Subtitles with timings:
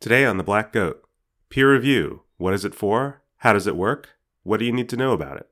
[0.00, 1.04] Today on The Black Goat,
[1.50, 2.22] peer review.
[2.38, 3.20] What is it for?
[3.36, 4.08] How does it work?
[4.44, 5.50] What do you need to know about it?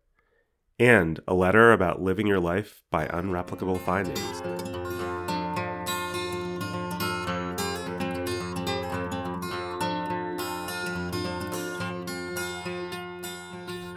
[0.79, 4.41] And a letter about living your life by unreplicable findings.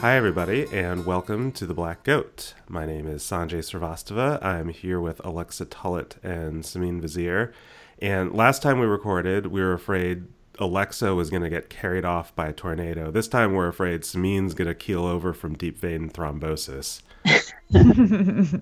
[0.01, 2.55] Hi, everybody, and welcome to The Black Goat.
[2.67, 4.43] My name is Sanjay Srivastava.
[4.43, 7.53] I'm here with Alexa Tullett and Simine Vazire.
[7.99, 10.25] And last time we recorded, we were afraid
[10.59, 13.11] Alexa was going to get carried off by a tornado.
[13.11, 17.01] This time we're afraid Simine's going to keel over from deep vein thrombosis.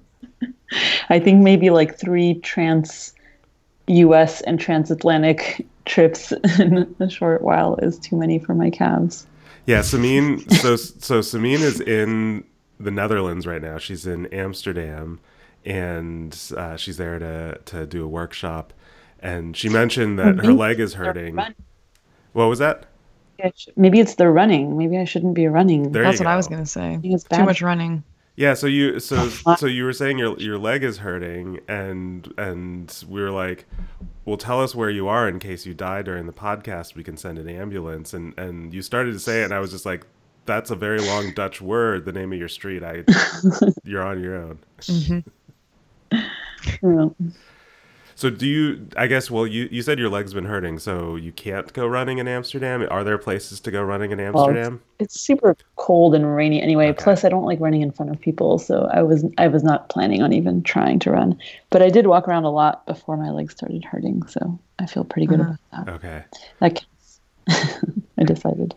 [1.10, 3.14] I think maybe like three trans
[3.88, 9.26] US and transatlantic trips in a short while is too many for my calves.
[9.66, 10.52] Yeah, Simine.
[10.62, 12.44] so so Simine is in
[12.80, 13.78] the Netherlands right now.
[13.78, 15.20] She's in Amsterdam,
[15.66, 18.74] and uh, she's there to to do a workshop.
[19.22, 21.38] And she mentioned that her leg is hurting.
[22.34, 22.86] What was that?
[23.76, 24.78] Maybe it's the running.
[24.78, 25.92] Maybe I shouldn't be running.
[25.92, 26.32] There That's what go.
[26.32, 27.00] I was gonna say.
[27.02, 28.04] Too much running.
[28.36, 33.04] Yeah, so you so so you were saying your your leg is hurting and and
[33.10, 33.66] we were like,
[34.26, 37.18] well tell us where you are in case you die during the podcast, we can
[37.18, 40.06] send an ambulance and and you started to say it and I was just like
[40.46, 42.84] that's a very long Dutch word, the name of your street.
[42.84, 43.04] I
[43.84, 44.60] you're on your own.
[44.82, 45.20] Mm-hmm.
[48.20, 48.22] Yeah.
[48.22, 48.88] So do you?
[48.98, 49.32] I guess.
[49.32, 52.86] Well, you you said your leg's been hurting, so you can't go running in Amsterdam.
[52.92, 54.74] Are there places to go running in Amsterdam?
[54.74, 56.90] Well, it's, it's, super cold and rainy anyway.
[56.90, 57.02] Okay.
[57.02, 59.88] Plus, I don't like running in front of people, so I was I was not
[59.88, 61.40] planning on even trying to run.
[61.70, 65.06] But I did walk around a lot before my legs started hurting, so I feel
[65.06, 65.56] pretty good uh-huh.
[65.72, 65.94] about that.
[65.94, 66.24] Okay.
[66.60, 66.86] That
[68.18, 68.76] I decided.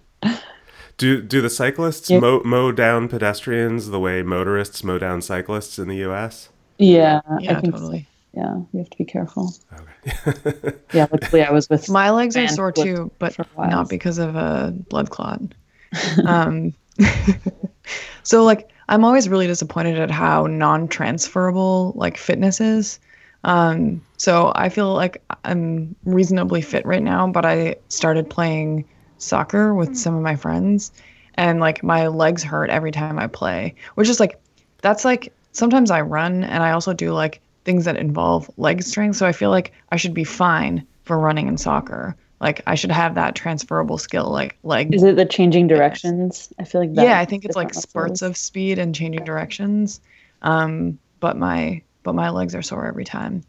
[0.99, 2.21] Do do the cyclists yeah.
[2.21, 6.51] mow, mow down pedestrians the way motorists mow down cyclists in the U.S.?
[6.79, 8.03] Yeah, yeah, totally.
[8.03, 9.53] So yeah, you have to be careful.
[9.73, 10.77] Okay.
[10.93, 11.91] yeah, luckily I was with.
[11.91, 15.43] My legs are sore too, but not because of a blood clot.
[16.27, 16.73] um,
[18.23, 22.99] so like I'm always really disappointed at how non-transferable like fitness is.
[23.45, 28.85] Um, so I feel like I'm reasonably fit right now, but I started playing
[29.19, 30.91] soccer with some of my friends,
[31.35, 34.41] and like my legs hurt every time I play, which is like
[34.81, 39.17] that's like sometimes I run and I also do like things that involve leg strength.
[39.17, 42.17] So I feel like I should be fine for running and soccer.
[42.41, 44.95] Like I should have that transferable skill, like leg.
[44.95, 46.53] Is it the changing directions?
[46.59, 47.85] I feel like yeah, I think it's like muscles.
[47.85, 50.01] spurts of speed and changing directions.
[50.43, 53.45] Um, but my but my legs are sore every time.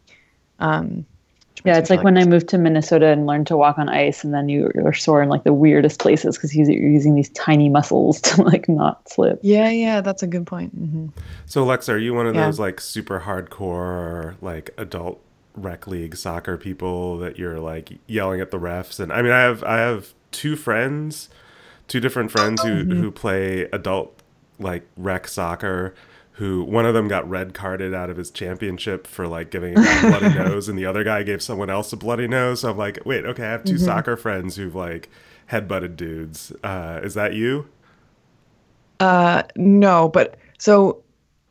[0.59, 1.07] Um,
[1.65, 4.23] yeah, it's like, like when I moved to Minnesota and learned to walk on ice,
[4.23, 7.69] and then you are sore in like the weirdest places because you're using these tiny
[7.69, 9.39] muscles to like not slip.
[9.41, 10.77] Yeah, yeah, that's a good point.
[10.79, 11.07] Mm-hmm.
[11.45, 12.45] So, Alexa, are you one of yeah.
[12.45, 15.21] those like super hardcore like adult
[15.55, 18.99] rec league soccer people that you're like yelling at the refs?
[18.99, 21.29] And I mean, I have I have two friends,
[21.87, 23.01] two different friends who mm-hmm.
[23.01, 24.19] who play adult
[24.59, 25.95] like rec soccer
[26.33, 29.81] who one of them got red carded out of his championship for like giving a
[29.81, 32.61] guy a bloody nose, and the other guy gave someone else a bloody nose.
[32.61, 33.85] So I'm like, wait, okay, I have 2 mm-hmm.
[33.85, 35.09] soccer friends who've like
[35.51, 36.51] headbutted dudes.
[36.63, 37.67] Uh, is that you?
[38.99, 41.03] Uh, no, but so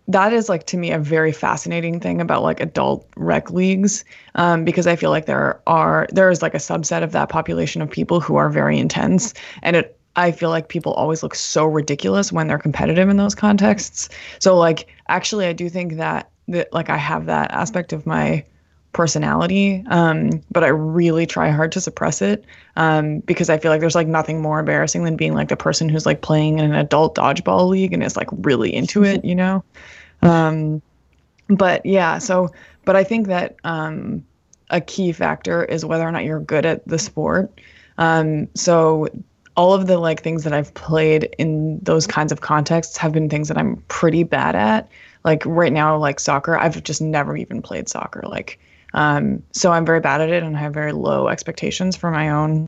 [0.09, 4.05] that is like to me a very fascinating thing about like adult rec leagues
[4.35, 7.81] um, because i feel like there are there is like a subset of that population
[7.81, 9.33] of people who are very intense
[9.63, 13.35] and it I feel like people always look so ridiculous when they're competitive in those
[13.35, 14.09] contexts.
[14.39, 18.45] So like actually I do think that that like I have that aspect of my
[18.93, 22.45] personality um, but I really try hard to suppress it
[22.77, 25.89] um, because I feel like there's like nothing more embarrassing than being like the person
[25.89, 29.35] who's like playing in an adult dodgeball league and is like really into it, you
[29.35, 29.65] know.
[30.21, 30.83] Um,
[31.49, 32.51] but yeah, so
[32.85, 34.25] but I think that um,
[34.71, 37.51] a key factor is whether or not you're good at the sport.
[37.99, 39.09] Um, so
[39.57, 43.29] all of the like things that I've played in those kinds of contexts have been
[43.29, 44.89] things that I'm pretty bad at.
[45.25, 48.23] Like right now, like soccer, I've just never even played soccer.
[48.27, 48.59] Like,
[48.95, 52.29] um, so I'm very bad at it and I have very low expectations for my
[52.29, 52.67] own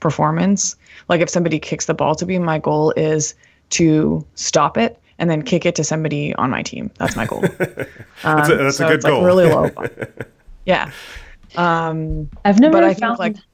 [0.00, 0.76] performance.
[1.08, 3.34] Like if somebody kicks the ball to me, my goal is
[3.70, 6.90] to stop it and then kick it to somebody on my team.
[6.98, 7.44] That's my goal.
[8.24, 9.20] Um, that's a, that's so a good it's goal.
[9.20, 9.70] Like really low.
[10.64, 10.92] yeah.
[11.56, 13.18] Um, I've never but I found...
[13.18, 13.44] think like,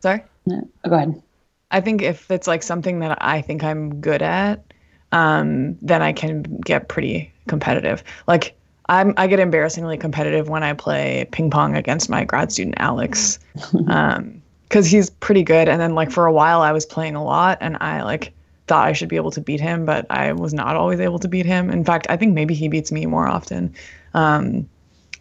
[0.00, 0.24] sorry.
[0.46, 1.22] No, go ahead.
[1.70, 4.64] I think if it's like something that I think I'm good at,
[5.12, 8.02] um, then I can get pretty competitive.
[8.26, 8.56] Like
[8.88, 13.38] I'm, I get embarrassingly competitive when I play ping pong against my grad student Alex,
[13.88, 15.68] um, because he's pretty good.
[15.68, 18.32] And then like for a while I was playing a lot, and I like
[18.66, 21.28] thought I should be able to beat him, but I was not always able to
[21.28, 21.70] beat him.
[21.70, 23.74] In fact, I think maybe he beats me more often.
[24.14, 24.68] Um,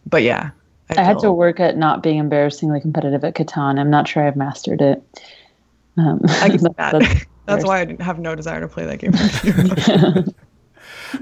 [0.05, 0.51] but yeah,
[0.89, 3.79] I, I had to work at not being embarrassingly competitive at Catan.
[3.79, 5.01] I'm not sure I've mastered it.
[5.97, 6.91] Um, I can see that- that.
[6.93, 10.35] that's- That's why I have no desire to play that game with.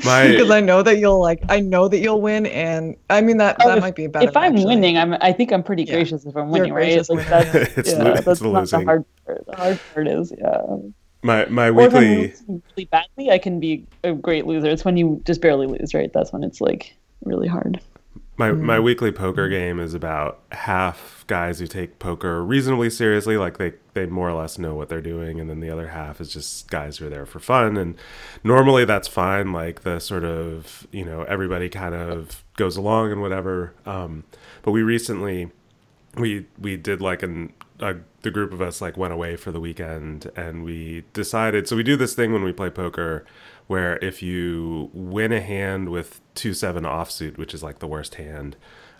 [0.03, 3.37] My because I know that you'll like I know that you'll win and I mean
[3.37, 4.27] that Oh, that if- might be better.
[4.27, 4.65] if I'm actually.
[4.65, 5.93] winning, I'm I think I'm pretty Yeah.
[5.93, 6.85] gracious if I'm You're winning, right?
[6.85, 8.79] gracious Like that's it's, yeah, lo- that's the not losing.
[8.79, 9.45] the hard part.
[9.45, 10.61] The hard part is yeah.
[11.21, 14.67] my my Or if I'm weekly losing really badly, I can be a great loser.
[14.69, 16.11] It's when you just barely lose, right?
[16.11, 17.79] That's when it's like really hard.
[18.37, 18.83] My my Mm-hmm.
[18.83, 24.07] weekly poker game is about half guys who take poker reasonably seriously, like they they
[24.07, 26.97] more or less know what they're doing, and then the other half is just guys
[26.97, 27.77] who are there for fun.
[27.77, 27.95] And
[28.43, 33.21] normally that's fine, like the sort of you know everybody kind of goes along and
[33.21, 33.73] whatever.
[33.85, 34.25] Um,
[34.63, 35.51] but we recently
[36.17, 39.59] we we did like an a, the group of us like went away for the
[39.59, 43.25] weekend and we decided so we do this thing when we play poker
[43.67, 48.15] where if you win a hand with two seven offsuit which is like the worst
[48.15, 48.55] hand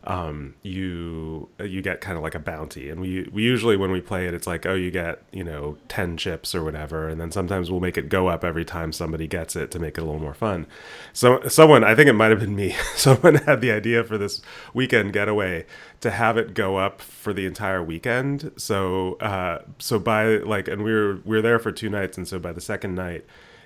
[0.08, 2.90] um, you you get kind of like a bounty.
[2.90, 5.78] And we we usually when we play it it's like oh you get you know
[5.88, 7.10] 10 chips or whatever.
[7.10, 9.98] And then sometimes we'll make it go up every time somebody gets it to make
[9.98, 10.68] it a little more fun.
[11.14, 14.42] So someone i think it might have been me someone had the idea for this
[14.74, 15.66] weekend getaway
[16.02, 18.52] to have it go up for the entire weekend.
[18.58, 22.18] So uh so by like and we were we were there for two nights.
[22.18, 23.26] And so by the second night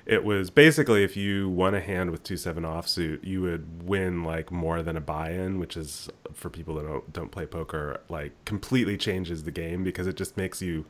[0.09, 4.23] it was basically if you won a hand with two seven offsuit, you would win
[4.23, 8.31] like more than a buy-in, which is for people that don't don't play poker, like
[8.43, 10.85] completely changes the game because it just makes you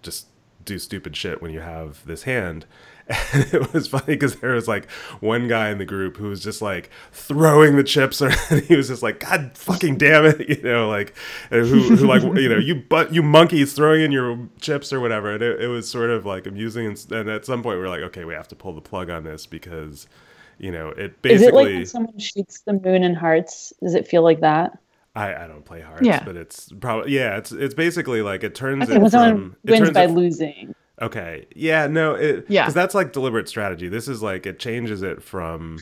[0.00, 0.28] just
[0.64, 2.64] do stupid shit when you have this hand.
[3.08, 4.90] And it was funny because there was like
[5.20, 8.88] one guy in the group who was just like throwing the chips, or he was
[8.88, 11.14] just like, "God fucking damn it," you know, like
[11.52, 15.00] uh, who, who like you know you but you monkeys throwing in your chips or
[15.00, 15.32] whatever.
[15.34, 16.86] And it, it was sort of like amusing.
[16.86, 19.10] And, and at some point, we were like, "Okay, we have to pull the plug
[19.10, 20.06] on this because."
[20.56, 21.74] You know, it Is it like basically.
[21.74, 23.72] when someone shoots the moon in hearts?
[23.82, 24.78] Does it feel like that?
[25.16, 26.22] I, I don't play hearts, Yeah.
[26.24, 27.36] but it's probably yeah.
[27.36, 30.04] It's it's basically like it turns Okay, it when someone from it wins turns by
[30.04, 30.74] it losing.
[31.02, 31.46] Okay.
[31.54, 32.64] Yeah, no, it Yeah.
[32.66, 33.88] cuz that's like deliberate strategy.
[33.88, 35.78] This is like it changes it from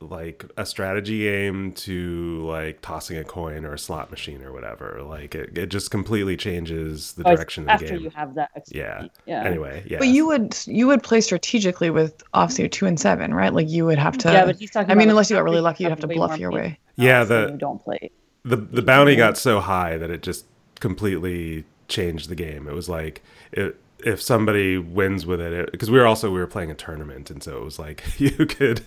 [0.00, 5.00] like a strategy game to like tossing a coin or a slot machine or whatever.
[5.06, 8.00] Like it, it just completely changes the Oh, it's direction of the after game.
[8.00, 8.50] you have that.
[8.68, 8.82] yeah.
[8.82, 9.10] expertise.
[9.26, 9.44] Yeah.
[9.44, 9.98] Anyway, yeah.
[9.98, 13.52] But you would you would play strategically with offsuit two and seven, right?
[13.54, 14.32] Like you would have to.
[14.32, 14.90] yeah, but he's talking.
[14.90, 16.78] I mean, unless you got really lucky, you'd have to bluff your way.
[16.96, 18.10] Yeah, the- you don't play.
[18.44, 20.46] the the bounty got so high that it just
[20.80, 22.66] completely changed the game.
[22.66, 26.46] It was like it, if somebody wins with it, because we were also we were
[26.46, 28.82] playing a tournament, and so it was like you could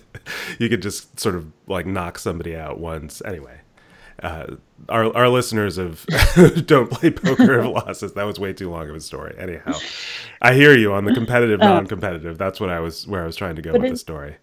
[0.58, 3.22] you could just sort of like knock somebody out once.
[3.24, 3.60] Anyway,
[4.22, 4.56] uh,
[4.88, 6.06] our our listeners of
[6.66, 8.12] don't play poker have lost us.
[8.12, 9.34] That was way too long of a story.
[9.38, 9.82] Anyhow,
[10.42, 12.38] I hear you on the competitive, non-competitive.
[12.38, 14.36] That's what I was where I was trying to go with it- the story.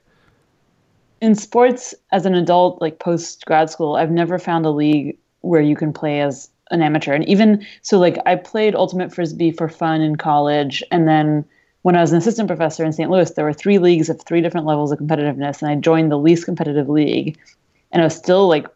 [1.21, 5.61] in sports as an adult like post grad school i've never found a league where
[5.61, 7.13] you can play as an amateur.
[7.13, 10.83] And even so like i played ultimate frisbee for fun in college.
[10.91, 11.45] And then
[11.81, 14.41] when i was an assistant professor in st louis there were three leagues of three
[14.41, 17.37] different levels of competitiveness and i joined the least competitive league.
[17.91, 18.67] And i was still like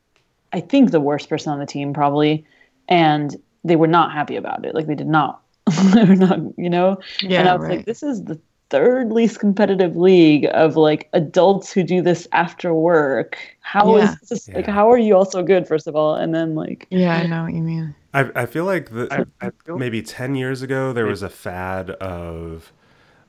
[0.53, 2.45] i think the worst person on the team probably.
[2.89, 4.73] And they were not happy about it.
[4.73, 5.41] Like they did not
[5.93, 6.99] they were not you know?
[7.21, 7.77] Yeah, and I was right.
[7.77, 8.39] like, this is the
[8.69, 13.37] third least competitive league of like adults who do this after work.
[13.61, 14.15] How is Yeah.
[14.29, 16.15] this like how are you all so good, first of all?
[16.15, 17.95] And then like yeah, I know what you mean.
[18.13, 19.27] I, I feel like the,
[19.67, 22.73] maybe 10 years ago there was a fad of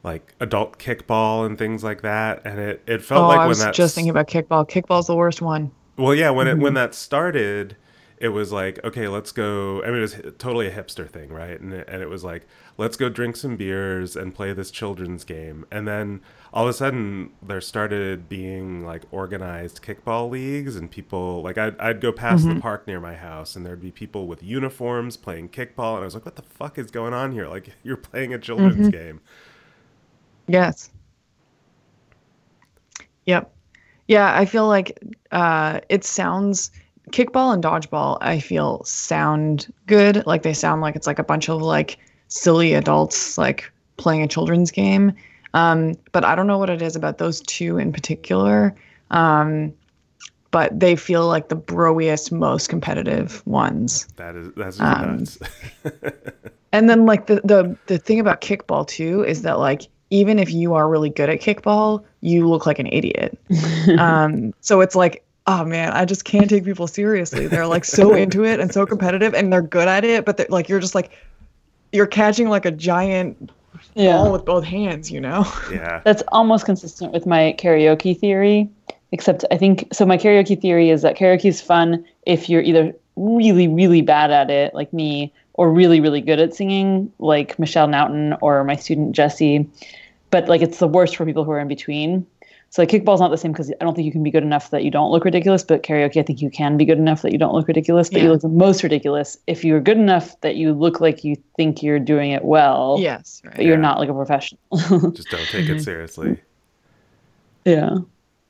[0.05, 3.49] like adult kickball and things like that and it, it felt oh, like I when
[3.49, 4.69] was that just thinking about kickball.
[4.69, 5.71] Kickball's the worst one.
[5.97, 6.61] well yeah when Mm-hmm.
[6.61, 7.77] it when that started
[8.21, 11.61] it was like okay let's go i mean it was totally a hipster thing right
[11.61, 12.47] and it, and it was like
[12.77, 16.21] let's go drink some beers and play this children's game and then
[16.53, 21.79] all of a sudden there started being like organized kickball leagues and people like i'd,
[21.79, 22.55] I'd go past Mm-hmm.
[22.55, 26.05] the park near my house and there'd be people with uniforms playing kickball and i
[26.05, 28.91] was like what the fuck is going on here like you're playing a children's Mm-hmm.
[28.91, 29.21] game
[30.47, 30.91] Yes.
[33.27, 33.53] Yep.
[34.07, 34.99] Yeah, I feel like
[35.31, 36.71] uh, it sounds
[37.09, 38.19] kickball and dodgeball.
[38.21, 40.25] I feel sound good.
[40.27, 41.99] Like they sound like it's like a bunch of like
[42.29, 45.13] silly adults like playing a children's game.
[45.55, 48.75] Um, but I don't know what it is about those two in particular.
[49.11, 49.73] Um,
[50.51, 54.07] but they feel like the broiest, most competitive ones.
[54.17, 55.39] that is that's Um, nuts
[56.73, 60.53] And then like the the the thing about kickball too is that like even if
[60.53, 63.39] you are really good at kickball, you look like an idiot.
[63.99, 67.47] um, so it's like, oh man, I just can't take people seriously.
[67.49, 70.47] They're like so into it and so competitive, and they're good at it, but they're
[70.51, 71.11] like you're just like
[71.91, 73.51] you're catching like a giant
[73.97, 75.51] ball with both hands, you know?
[75.73, 78.69] yeah That's almost consistent with my karaoke theory.
[79.11, 82.95] Except I think so my karaoke theory is that karaoke is fun if you're either
[83.17, 87.89] really, really bad at it, like me, or really really good at singing like Michelle
[87.89, 89.67] Naughton or my student Jesse.
[90.31, 92.27] but like it's the worst for people who are in between
[92.71, 94.71] so like kickball's not the same because I don't think you can be good enough
[94.71, 97.33] that you don't look ridiculous, but karaoke I think you can be good enough that
[97.33, 98.25] you don't look ridiculous, but yeah.
[98.25, 101.83] you look the most ridiculous if you're good enough that you look like you think
[101.83, 102.97] you're doing it well.
[103.01, 103.57] Yes, right.
[103.57, 104.61] But you're not like a professional.
[104.73, 105.79] Just don't take it mm-hmm.
[105.79, 106.41] seriously.
[107.65, 107.97] Yeah.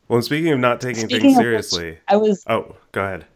[0.09, 2.43] Well, speaking of not taking speaking things seriously, which, I was.
[2.47, 3.27] Oh, go ahead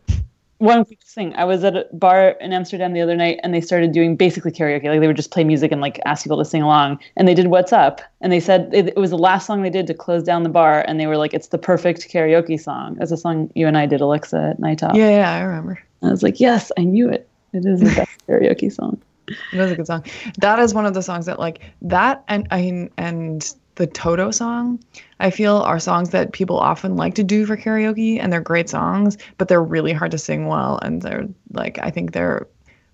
[0.62, 1.34] one quick thing.
[1.34, 4.52] I was at a bar in Amsterdam the other night and they started doing basically
[4.52, 4.84] karaoke.
[4.84, 7.00] Like they would just play music and like ask people to sing along.
[7.16, 8.00] And they did What's Up.
[8.20, 10.48] And they said it, it was the last song they did to close down the
[10.48, 10.84] bar.
[10.86, 12.96] And they were like, it's the perfect karaoke song.
[13.00, 14.94] As a song you and I did, Alexa, at Night Top.
[14.94, 15.82] Yeah, yeah, I remember.
[16.02, 17.28] I was like, yes, I knew it.
[17.52, 19.00] It is the best karaoke song.
[19.28, 20.04] It is a good song.
[20.38, 24.82] That is one of the songs that like that and I and the Toto song,
[25.20, 28.68] I feel are songs that people often like to do for karaoke and they're great
[28.68, 32.46] songs, but they're really hard to sing well and they're like I think they're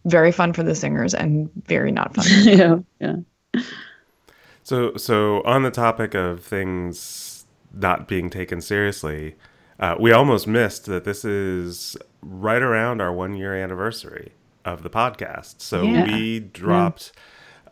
[0.04, 2.26] very fun for the singers and very not fun.
[2.42, 3.62] yeah, yeah.
[4.62, 9.35] So so on the topic of things not being taken seriously,
[9.80, 14.32] uh, we almost missed that this is right around our one year anniversary
[14.64, 15.61] of the podcast.
[15.61, 16.04] So yeah.
[16.04, 17.23] we dropped yeah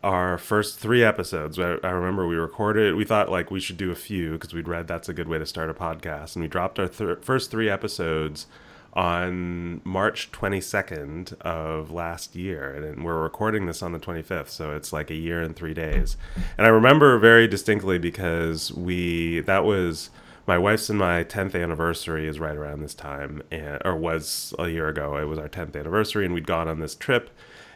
[0.03, 1.57] our first three episodes.
[1.59, 2.95] I, I, remember we recorded.
[2.95, 5.37] We thought like we should do a few because we'd read that's a good way
[5.37, 8.47] to start a podcast, and we dropped our th- first three episodes
[8.93, 14.91] on March 22nd of last year, and we're recording this on the 25th, so it's
[14.91, 16.17] like a year and three days.
[16.57, 20.09] And I remember very distinctly because we that was
[20.47, 24.69] my wife's and my 10th anniversary is right around this time, and, or was a
[24.69, 25.17] year ago.
[25.17, 27.29] It was our 10th anniversary, and we'd gone on this trip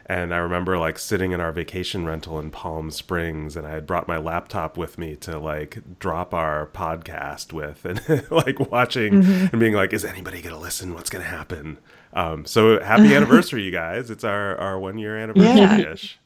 [0.06, 3.86] and I remember like sitting in our vacation rental in Palm Springs, and I had
[3.86, 9.48] brought my laptop with me to like drop our podcast with, and like watching mm-hmm.
[9.52, 10.94] and being like, "Is anybody gonna listen?
[10.94, 11.78] What's gonna happen?"
[12.14, 14.10] Um, so happy anniversary, you guys!
[14.10, 16.18] It's our our one year anniversary ish.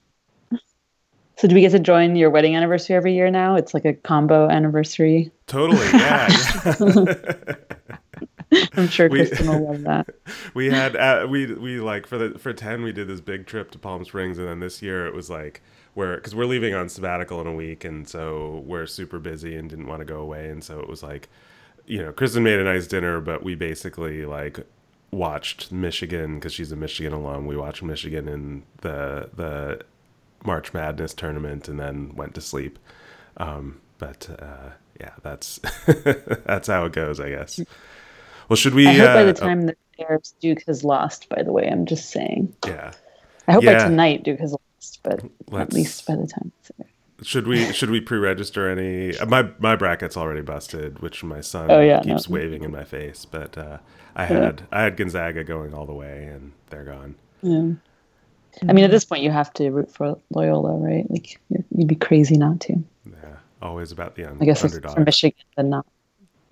[0.51, 0.57] Yeah.
[1.37, 3.55] So do we get to join your wedding anniversary every year now?
[3.55, 5.31] It's like a combo anniversary.
[5.47, 6.29] Totally, yeah.
[6.79, 7.55] yeah.
[8.77, 10.07] I'm sure we, Kristen will love that.
[10.53, 13.71] We had uh, we we like for the for ten we did this big trip
[13.71, 15.61] to Palm Springs, and then this year it was like
[15.95, 19.69] we're because we're leaving on sabbatical in a week, and so we're super busy and
[19.69, 21.29] didn't want to go away, and so it was like,
[21.85, 24.59] you know, Kristen made a nice dinner, but we basically like
[25.11, 27.45] watched Michigan because she's a Michigan alum.
[27.45, 29.81] We watched Michigan in the the
[30.45, 32.79] March Madness tournament, and then went to sleep.
[33.37, 35.59] Um, but uh, yeah, that's
[36.45, 37.63] that's how it goes, I guess.
[38.49, 38.87] Well, should we?
[38.87, 41.29] I hope uh, by the time oh, the Bears Duke has lost.
[41.29, 42.53] By the way, I'm just saying.
[42.65, 42.91] Yeah.
[43.47, 43.77] I hope yeah.
[43.77, 46.51] by tonight Duke has lost, but Let's, at least by the time.
[47.21, 49.17] Should we should we pre-register any?
[49.17, 52.33] Uh, my my bracket's already busted, which my son oh, yeah, keeps no.
[52.33, 53.25] waving in my face.
[53.25, 53.77] But uh,
[54.15, 54.77] I had yeah.
[54.77, 57.15] I had Gonzaga going all the way, and they're gone.
[57.41, 57.73] Yeah.
[58.67, 61.09] I mean, at this point, you have to root for Loyola, right?
[61.09, 62.73] Like, you'd be crazy not to.
[63.05, 64.95] Yeah, always about the un- I guess underdog.
[64.95, 65.85] for Michigan, then not.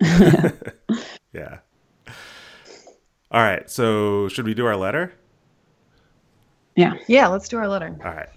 [1.32, 1.58] yeah.
[3.34, 3.68] All right.
[3.68, 5.12] So should we do our letter?
[6.76, 6.94] Yeah.
[7.08, 7.98] Yeah, let's do our letter.
[8.04, 8.28] All right.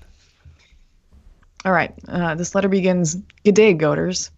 [1.65, 1.93] All right.
[2.07, 4.31] Uh, this letter begins Good day, goaters.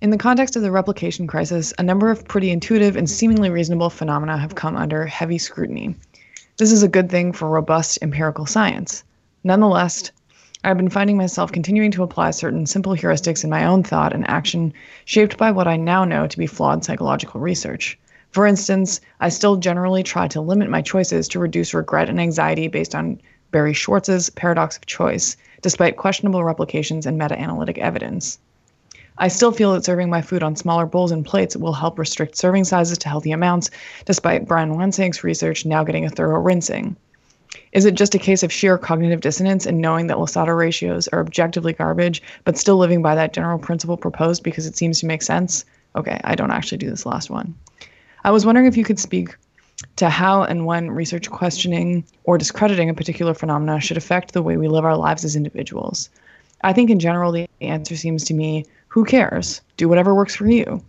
[0.00, 3.90] In the context of the replication crisis, a number of pretty intuitive and seemingly reasonable
[3.90, 5.94] phenomena have come under heavy scrutiny.
[6.56, 9.04] This is a good thing for robust empirical science.
[9.44, 10.12] Nonetheless,
[10.64, 14.26] I've been finding myself continuing to apply certain simple heuristics in my own thought and
[14.30, 14.72] action,
[15.04, 17.98] shaped by what I now know to be flawed psychological research.
[18.30, 22.68] For instance, I still generally try to limit my choices to reduce regret and anxiety
[22.68, 23.20] based on
[23.50, 28.38] Barry Schwartz's paradox of choice, despite questionable replications and meta analytic evidence.
[29.18, 32.36] I still feel that serving my food on smaller bowls and plates will help restrict
[32.36, 33.68] serving sizes to healthy amounts,
[34.04, 36.96] despite Brian Wansink's research now getting a thorough rinsing.
[37.72, 41.20] Is it just a case of sheer cognitive dissonance and knowing that Losada ratios are
[41.20, 45.22] objectively garbage, but still living by that general principle proposed because it seems to make
[45.22, 45.64] sense?
[45.96, 47.56] Okay, I don't actually do this last one.
[48.24, 49.36] I was wondering if you could speak
[49.96, 54.56] to how and when research questioning or discrediting a particular phenomena should affect the way
[54.56, 56.10] we live our lives as individuals.
[56.62, 59.60] I think in general, the answer seems to me who cares?
[59.76, 60.82] Do whatever works for you.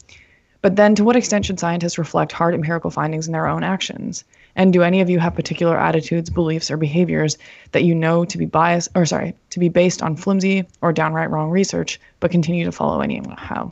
[0.62, 4.24] But then, to what extent should scientists reflect hard empirical findings in their own actions?
[4.56, 7.38] And do any of you have particular attitudes, beliefs, or behaviors
[7.72, 11.32] that you know to be biased, or sorry, to be based on flimsy or downright
[11.32, 13.72] wrong research, but continue to follow anyhow?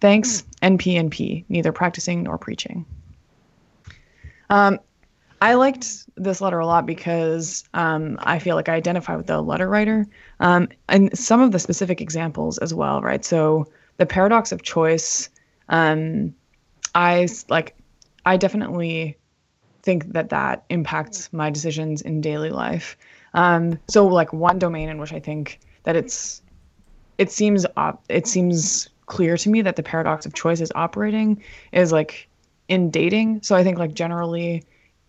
[0.00, 2.86] Thanks, NPNP, neither practicing nor preaching.
[4.48, 4.80] Um,
[5.42, 9.42] I liked this letter a lot because um, I feel like I identify with the
[9.42, 10.06] letter writer
[10.40, 13.22] um, and some of the specific examples as well, right?
[13.22, 13.66] So
[13.98, 15.28] the paradox of choice,
[15.68, 16.34] um,
[16.94, 17.76] I like,
[18.24, 19.18] I definitely
[19.82, 22.96] think that that impacts my decisions in daily life.
[23.34, 26.40] Um, so like one domain in which I think that it's
[27.18, 31.42] it seems op- it seems clear to me that the paradox of choice is operating
[31.72, 32.28] is like
[32.68, 33.42] in dating.
[33.42, 34.64] So I think like generally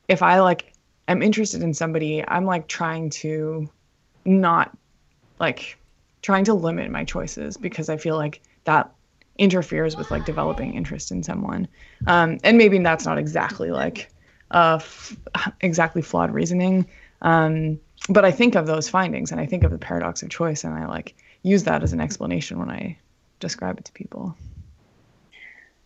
[0.07, 0.73] if I like
[1.07, 3.69] am interested in somebody, I'm like trying to
[4.25, 4.75] not
[5.39, 5.77] like
[6.21, 8.91] trying to limit my choices because I feel like that
[9.37, 11.67] interferes with like developing interest in someone.
[12.07, 14.11] Um, and maybe that's not exactly like
[14.51, 15.17] uh, f-
[15.61, 16.87] exactly flawed reasoning.
[17.21, 20.63] Um, but I think of those findings and I think of the paradox of choice
[20.63, 22.97] and I like use that as an explanation when I
[23.39, 24.35] describe it to people.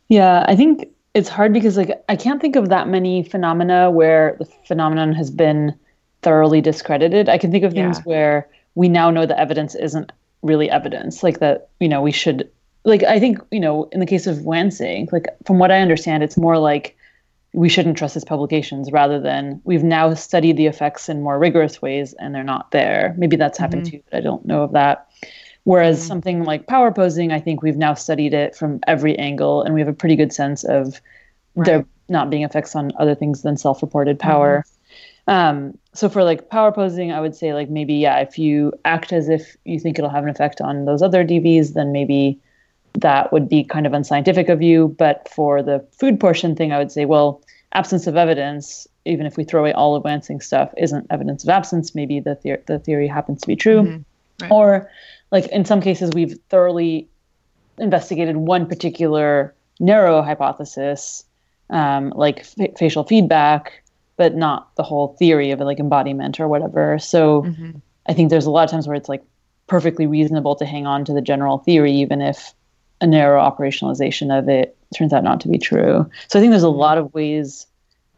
[0.08, 4.36] Yeah, I think it's hard because like I can't think of that many phenomena where
[4.40, 5.78] the phenomenon has been
[6.22, 7.30] thoroughly discredited.
[7.30, 8.04] I can think of things yeah.
[8.04, 12.50] where we now know the evidence isn't really evidence, like that, you know, we should
[12.86, 16.24] like I think, you know, in the case of Wansink, like from what I understand,
[16.24, 16.96] it's more like
[17.54, 21.82] we shouldn't trust his publications rather than we've now studied the effects in more rigorous
[21.82, 23.16] ways and they're not there.
[23.18, 23.98] Maybe that's happened mm-hmm.
[23.98, 25.09] too, but I don't know of that.
[25.70, 26.08] Whereas mm-hmm.
[26.08, 29.82] something like power posing, I think we've now studied it from every angle and we
[29.82, 31.00] have a pretty good sense of
[31.54, 31.64] right.
[31.64, 34.66] there not being effects on other things than self reported power.
[35.28, 35.32] Mm-hmm.
[35.32, 39.14] Um, so for like power posing, I would say like maybe, yeah, if you act
[39.14, 42.40] as if you think it'll have an effect on those other DVs, then maybe
[42.96, 44.96] that would be kind of unscientific of you.
[44.98, 49.38] But for the food portion thing, I would say, well, absence of evidence, even if
[49.38, 51.94] we throw away all advancing stuff, isn't evidence of absence.
[51.94, 53.84] Maybe the, the- the theory happens to be true.
[53.84, 54.02] Mm-hmm.
[54.42, 54.52] Right.
[54.52, 54.90] Or
[55.32, 57.08] like in some cases we've thoroughly
[57.78, 61.24] investigated one particular narrow hypothesis
[61.70, 63.84] um, like f- facial feedback
[64.18, 67.72] but not the whole theory of it like embodiment or whatever so mm-hmm.
[68.08, 69.24] i think there's a lot of times where it's like
[69.68, 72.54] perfectly reasonable to hang on to the general theory even if
[73.02, 76.64] a narrow operationalization of it turns out not to be true so i think there's
[76.64, 76.80] a mm-hmm.
[76.80, 77.68] lot of ways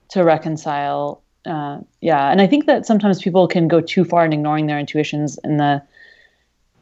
[0.10, 4.34] to reconcile uh, yeah and i think that sometimes people can go too far in
[4.34, 5.82] ignoring their intuitions in the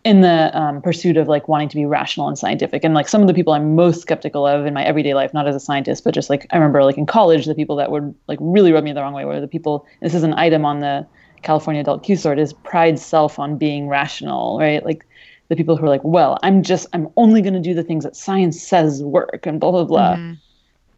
[0.04, 2.84] in the um, pursuit of like wanting to be rational and scientific.
[2.84, 5.48] And like some of the people i'm most skeptical of in my everyday life not
[5.48, 8.14] as a scientist but just like i remember like in college the people that would
[8.28, 10.80] like really rub me the wrong way were the people this is an item on
[10.80, 11.06] the
[11.42, 14.86] california adult q sort is pride self on being rational right?
[14.86, 15.06] Like
[15.50, 18.04] the people who are like well i'm just i'm only going to do the things
[18.04, 20.16] that science says work and blah blah blah.
[20.16, 20.34] Mm-hmm.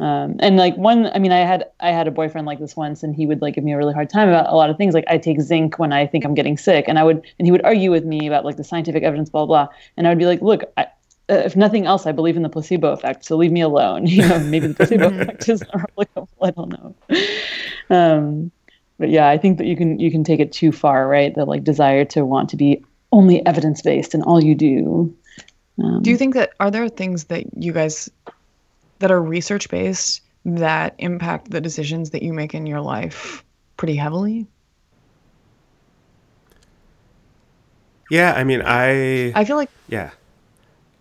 [0.01, 3.03] Um, and like one, I mean, I had I had a boyfriend like this once,
[3.03, 4.95] and he would like give me a really hard time about a lot of things.
[4.95, 7.51] Like I take zinc when I think I'm getting sick, and I would, and he
[7.51, 9.65] would argue with me about like the scientific evidence, blah blah.
[9.65, 9.73] blah.
[9.97, 10.87] And I would be like, look, I,
[11.29, 14.07] uh, if nothing else, I believe in the placebo effect, so leave me alone.
[14.07, 16.27] You know, maybe the placebo effect is not replicable.
[16.41, 16.95] I don't know.
[17.91, 18.51] Um,
[18.97, 21.35] but yeah, I think that you can you can take it too far, right?
[21.35, 25.15] The like desire to want to be only evidence based in all you do.
[25.83, 28.09] Um, do you think that are there things that you guys
[29.01, 33.43] that are research based that impact the decisions that you make in your life
[33.77, 34.47] pretty heavily?
[38.09, 40.11] Yeah, I mean, I I feel like yeah,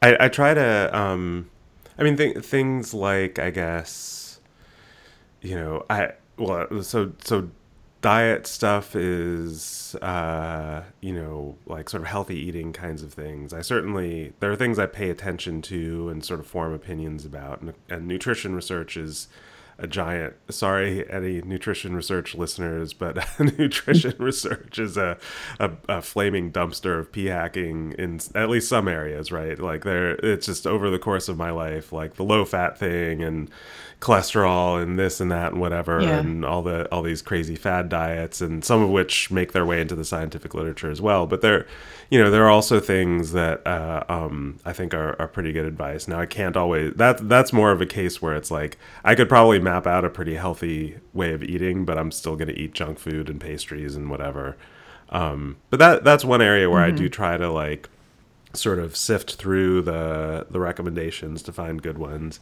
[0.03, 1.51] I I try to um,
[1.99, 4.41] I mean th- things like I guess,
[5.43, 7.51] you know, I well so so
[8.01, 13.53] diet stuff is uh, you know like sort of healthy eating kinds of things.
[13.53, 17.61] I certainly there are things i pay attention to and sort of form opinions about
[17.61, 19.29] and, and nutrition research is
[19.81, 23.19] a giant sorry any nutrition research listeners but
[23.59, 25.17] nutrition research is a,
[25.59, 29.59] a, a, flaming dumpster of p hacking in at least some areas right?
[29.59, 33.23] Like there it's just over the course of my life like the low fat thing
[33.23, 33.51] and
[34.01, 36.19] cholesterol and this and that and whatever yeah.
[36.19, 39.81] and all the all these crazy fad diets and some of which make their way
[39.81, 41.27] into the scientific literature as well.
[41.27, 41.67] But there
[42.11, 45.67] you know there are also things that uh, um, I think are, are pretty good
[45.67, 46.09] advice.
[46.09, 49.29] Now I can't always that that's more of a case where it's like I could
[49.29, 52.73] probably map out a pretty healthy way of eating but I'm still going to eat
[52.73, 54.57] junk food and pastries and whatever
[55.11, 56.95] um, but that that's one area where mm-hmm.
[56.95, 57.89] I do try to like
[58.53, 62.41] sort of sift through the the recommendations to find good ones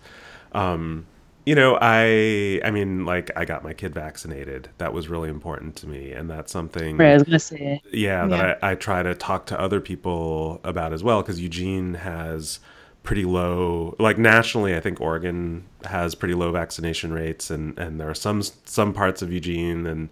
[0.53, 1.07] um,
[1.45, 5.77] you know i i mean like i got my kid vaccinated that was really important
[5.77, 8.27] to me and that's something right, i was gonna say yeah, yeah.
[8.27, 12.61] that I, I try to talk to other people about as well because eugene has
[13.03, 18.11] pretty low like nationally i think oregon has pretty low vaccination rates and and there
[18.11, 20.09] are some some parts of eugene and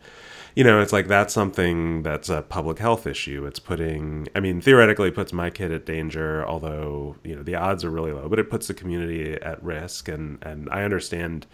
[0.56, 3.44] you know, it's like that's something that's a public health issue.
[3.44, 7.84] It's putting, I mean, theoretically, puts my kid at danger, although you know the odds
[7.84, 8.26] are really low.
[8.26, 11.46] But it puts the community at risk, and and I understand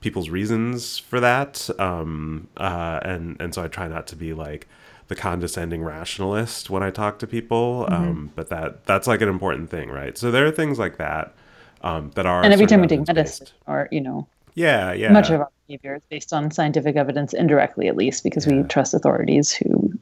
[0.00, 4.66] people's reasons for that, um, uh, and and so I try not to be like
[5.06, 7.86] the condescending rationalist when I talk to people.
[7.88, 7.94] Mm-hmm.
[7.94, 10.18] Um, but that that's like an important thing, right?
[10.18, 11.34] So there are things like that
[11.82, 15.12] um, that are and every time we take medicine, or you know, yeah, yeah.
[15.12, 18.62] Much of our behavior is based on scientific evidence, indirectly at least, because yeah.
[18.62, 19.92] we trust authorities who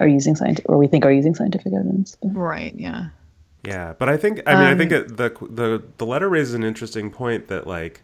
[0.00, 2.16] are using scientific or we think are using scientific evidence.
[2.20, 2.34] But.
[2.34, 2.74] Right.
[2.76, 3.08] Yeah.
[3.64, 6.52] Yeah, but I think I mean um, I think it, the the the letter raises
[6.52, 8.02] an interesting point that like,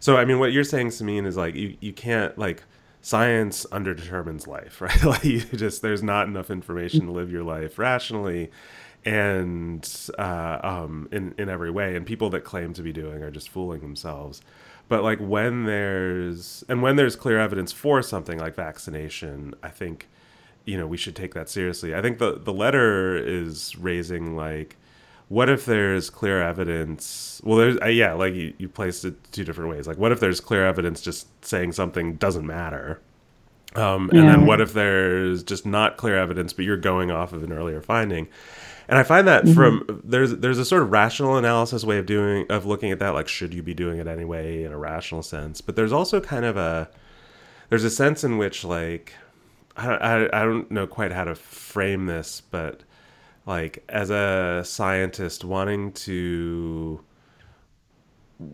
[0.00, 2.62] so I mean what you're saying, Simine, is like you you can't like
[3.02, 5.04] science underdetermines life, right?
[5.04, 8.50] like you just there's not enough information to live your life rationally
[9.04, 9.88] and
[10.18, 11.96] uh, um, in in every way.
[11.96, 14.42] And people that claim to be doing are just fooling themselves.
[14.88, 20.08] But like when there's and when there's clear evidence for something like vaccination, I think
[20.64, 21.94] you know we should take that seriously.
[21.94, 24.76] I think the the letter is raising like
[25.28, 29.44] what if there's clear evidence well there's uh, yeah like you, you placed it two
[29.44, 33.00] different ways like what if there's clear evidence just saying something doesn't matter
[33.76, 34.32] um, and yeah.
[34.32, 37.80] then what if there's just not clear evidence but you're going off of an earlier
[37.80, 38.28] finding
[38.88, 39.54] and I find that mm-hmm.
[39.54, 43.14] from there's there's a sort of rational analysis way of doing of looking at that
[43.14, 46.44] like should you be doing it anyway in a rational sense, but there's also kind
[46.44, 46.90] of a
[47.68, 49.14] there's a sense in which like
[49.76, 52.82] I I, I don't know quite how to frame this, but
[53.46, 57.00] like as a scientist wanting to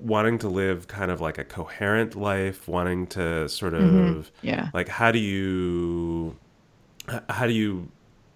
[0.00, 4.46] wanting to live kind of like a coherent life wanting to sort of mm-hmm.
[4.46, 6.36] yeah like how do you
[7.28, 7.88] how do you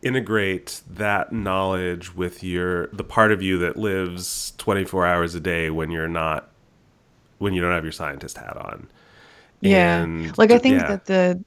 [0.02, 5.70] integrate that knowledge with your the part of you that lives 24 hours a day
[5.70, 6.50] when you're not
[7.38, 8.88] when you don't have your scientist hat on
[9.60, 10.88] yeah and like i think yeah.
[10.88, 11.44] that the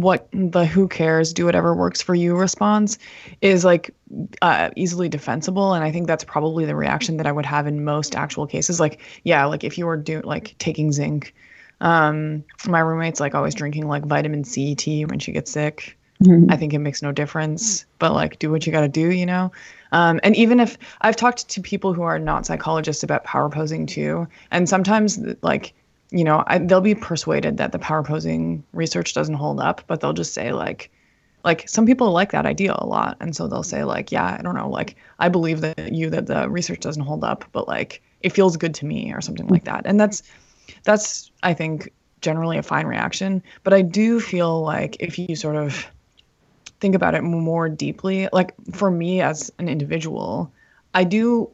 [0.00, 2.98] what the who cares do whatever works for you response
[3.40, 3.94] is like
[4.42, 7.84] uh, easily defensible and i think that's probably the reaction that i would have in
[7.84, 11.34] most actual cases like yeah like if you were doing like taking zinc
[11.80, 16.50] um my roommate's like always drinking like vitamin c tea when she gets sick Mm-hmm.
[16.50, 19.24] I think it makes no difference, but like do what you got to do, you
[19.24, 19.52] know?
[19.92, 23.86] Um, and even if I've talked to people who are not psychologists about power posing
[23.86, 25.74] too, and sometimes like,
[26.10, 30.00] you know, I, they'll be persuaded that the power posing research doesn't hold up, but
[30.00, 30.90] they'll just say like,
[31.44, 34.42] like some people like that idea a lot, and so they'll say like, yeah, I
[34.42, 38.02] don't know, like I believe that you that the research doesn't hold up, but like
[38.22, 40.22] it feels good to me or something like that, and that's
[40.84, 45.56] that's I think generally a fine reaction, but I do feel like if you sort
[45.56, 45.86] of
[46.80, 50.52] think about it more deeply, like for me as an individual,
[50.94, 51.50] I do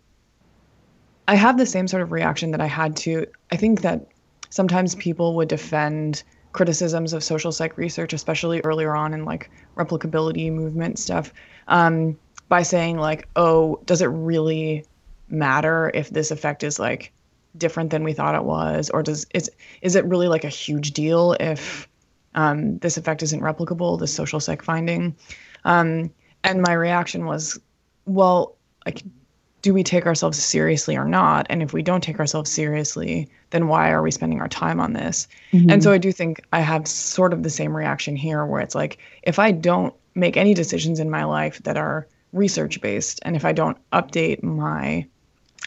[1.27, 4.07] I have the same sort of reaction that I had to I think that
[4.55, 10.53] sometimes people would defend criticisms of social psych research, especially earlier on in like replicability
[10.53, 11.35] movement stuff,
[11.67, 12.17] um,
[12.49, 14.85] by saying like, oh, does it really
[15.29, 17.13] matter if this effect is like
[17.57, 19.51] different than we thought it was, or does is
[19.83, 21.89] is it really like a huge deal if
[22.37, 25.17] um, this effect isn't replicable, this social psych finding.
[25.65, 26.13] Um,
[26.45, 27.59] and my reaction was,
[28.07, 28.55] well,
[28.87, 29.03] like,
[29.65, 31.47] do we take ourselves seriously or not?
[31.49, 34.93] And if we don't take ourselves seriously, then why are we spending our time on
[34.93, 35.27] this?
[35.55, 35.71] Mm-hmm.
[35.71, 38.75] And so I do think I have sort of the same reaction here where it's
[38.75, 43.37] like, if I don't make any decisions in my life that are research based, and
[43.37, 45.07] if I don't update my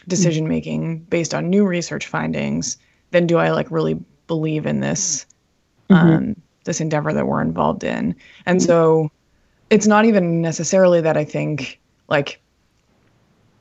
[0.06, 2.76] decision making based on new research findings,
[3.10, 5.26] then do I like really believe in this
[5.90, 6.08] mm-hmm.
[6.08, 8.14] um, this endeavor that we're involved in.
[8.46, 9.10] And so
[9.70, 12.40] it's not even necessarily that I think like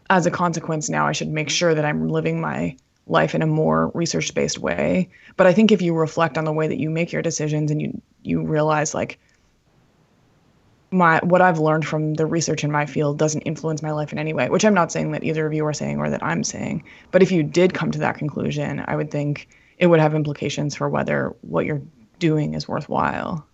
[0.09, 2.75] as a consequence now I should make sure that I'm living my
[3.09, 5.09] life in a more research based way.
[5.35, 7.81] But I think if you reflect on the way that you make your decisions and
[7.81, 9.19] you you realize like
[10.91, 14.19] my what I've learned from the research in my field doesn't influence my life in
[14.19, 16.43] any way, which I'm not saying that either of you are saying or that I'm
[16.43, 16.83] saying.
[17.11, 19.47] But if you did come to that conclusion, I would think
[19.79, 21.81] it would have implications for whether what you're
[22.19, 23.45] doing is worthwhile.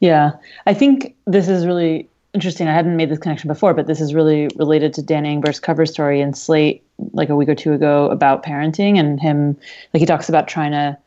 [0.00, 0.32] Yeah,
[0.66, 2.68] I think this is really interesting.
[2.68, 5.86] I hadn't made this connection before, but this is really related to Dan Engber's cover
[5.86, 9.56] story in Slate like a week or two ago about parenting and him
[9.94, 10.98] like he talks about trying to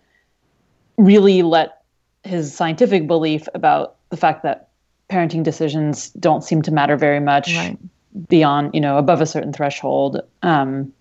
[0.98, 1.84] really let
[2.24, 4.70] his scientific belief about the fact that
[5.08, 7.78] parenting decisions don't seem to matter very much right.
[8.28, 10.20] beyond, you know, above a certain threshold.
[10.42, 10.92] Um,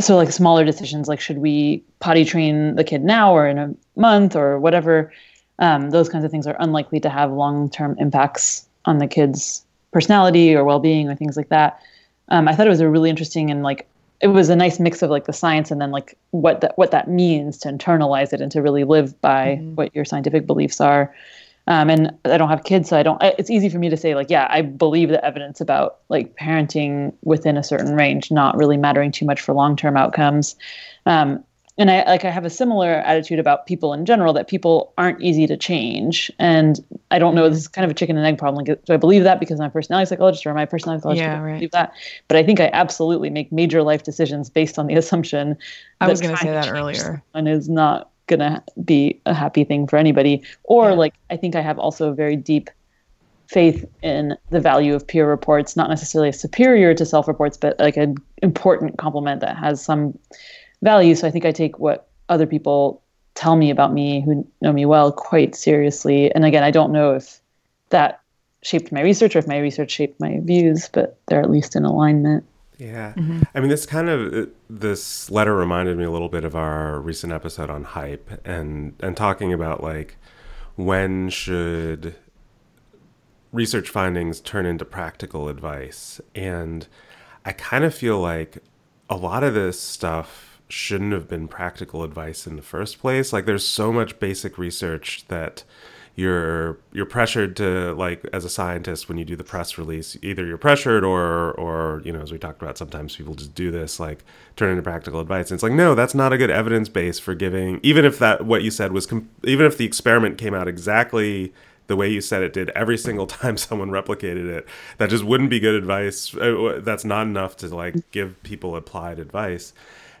[0.00, 3.74] so like smaller decisions like should we potty train the kid now or in a
[3.96, 5.12] month or whatever
[5.58, 10.54] um, those kinds of things are unlikely to have long-term impacts on the kid's personality
[10.54, 11.80] or well-being or things like that
[12.28, 13.86] um, i thought it was a really interesting and like
[14.20, 16.90] it was a nice mix of like the science and then like what that what
[16.90, 19.74] that means to internalize it and to really live by mm-hmm.
[19.76, 21.14] what your scientific beliefs are
[21.68, 23.22] um, and I don't have kids, so I don't.
[23.22, 27.12] It's easy for me to say like, yeah, I believe the evidence about like parenting
[27.24, 30.56] within a certain range not really mattering too much for long term outcomes.
[31.04, 31.44] Um,
[31.78, 35.22] and I like I have a similar attitude about people in general that people aren't
[35.22, 36.30] easy to change.
[36.38, 36.78] And
[37.10, 37.48] I don't know.
[37.48, 38.64] This is kind of a chicken and egg problem.
[38.64, 41.00] Like, do I believe that because I'm a personality psychologist or am I a personality
[41.00, 41.22] psychologist?
[41.22, 41.54] Yeah, right.
[41.54, 41.92] believe that.
[42.26, 45.56] But I think I absolutely make major life decisions based on the assumption.
[46.00, 47.22] I was going to say that earlier.
[47.34, 50.96] And is not gonna be a happy thing for anybody or yeah.
[50.96, 52.68] like i think i have also a very deep
[53.48, 57.96] faith in the value of peer reports, not necessarily superior to self reports, but like
[57.96, 60.16] an important complement that has some
[60.82, 61.14] value.
[61.14, 63.02] So I think I take what other people
[63.34, 66.32] tell me about me who know me well quite seriously.
[66.34, 67.40] And again, I don't know if
[67.90, 68.20] that
[68.62, 71.84] shaped my research or if my research shaped my views, but they're at least in
[71.84, 72.44] alignment.
[72.78, 73.12] Yeah.
[73.14, 73.42] Mm-hmm.
[73.54, 77.32] I mean, this kind of this letter reminded me a little bit of our recent
[77.32, 80.16] episode on hype and and talking about like
[80.76, 82.14] when should
[83.52, 86.20] research findings turn into practical advice.
[86.34, 86.86] And
[87.44, 88.58] I kind of feel like
[89.10, 93.32] a lot of this stuff shouldn't have been practical advice in the first place.
[93.32, 95.64] Like there's so much basic research that
[96.18, 100.44] you're you're pressured to like as a scientist when you do the press release either
[100.44, 104.00] you're pressured or or you know as we talked about sometimes people just do this
[104.00, 104.24] like
[104.56, 105.50] turn into practical advice.
[105.50, 108.44] And it's like no that's not a good evidence base for giving even if that
[108.44, 109.06] what you said was
[109.44, 111.52] even if the experiment came out exactly
[111.86, 115.50] the way you said it did every single time someone replicated it that just wouldn't
[115.50, 116.34] be good advice.
[116.34, 119.72] Uh, that's not enough to like give people applied advice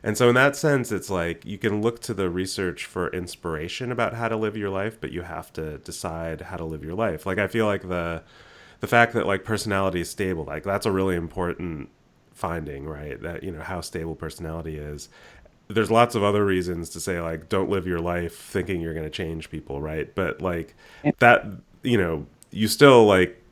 [0.02, 3.90] and so in that sense it's like you can look to the research for inspiration
[3.92, 6.94] about how to live your life but you have to decide how to live your
[6.94, 7.26] life.
[7.26, 8.22] Like i feel like the
[8.80, 11.90] the fact that like personality is stable like that's a really important
[12.38, 13.20] finding right?
[13.20, 15.08] That you know how stable personality is.
[15.66, 19.04] There's lots of other reasons to say like don't live your life thinking you're going
[19.04, 20.14] to change people right?
[20.14, 20.74] But like
[21.18, 21.46] that
[21.82, 23.42] you know you still like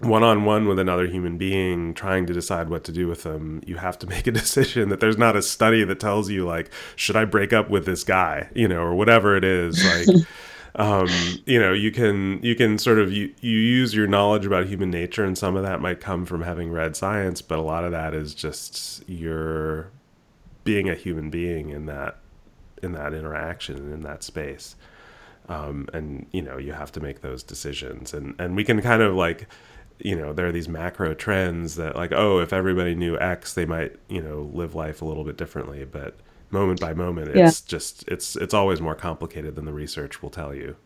[0.00, 3.60] one on one with another human being trying to decide what to do with them
[3.66, 6.70] you have to make a decision that there's not a study that tells you like
[6.96, 10.26] should i break up with this guy you know or whatever it is like
[10.76, 11.08] um,
[11.44, 14.90] you know you can you can sort of you, you use your knowledge about human
[14.90, 17.90] nature and some of that might come from having read science but a lot of
[17.90, 19.90] that is just your
[20.68, 22.18] being a human being in that
[22.82, 24.76] in that interaction in that space.
[25.48, 28.12] Um, and you know you have to make those decisions.
[28.12, 29.48] And and we can kind of like
[30.00, 33.66] you know there are these macro trends that like oh if everybody knew x they
[33.66, 36.16] might you know live life a little bit differently but
[36.50, 37.68] moment by moment it's yeah.
[37.68, 40.76] just it's it's always more complicated than the research will tell you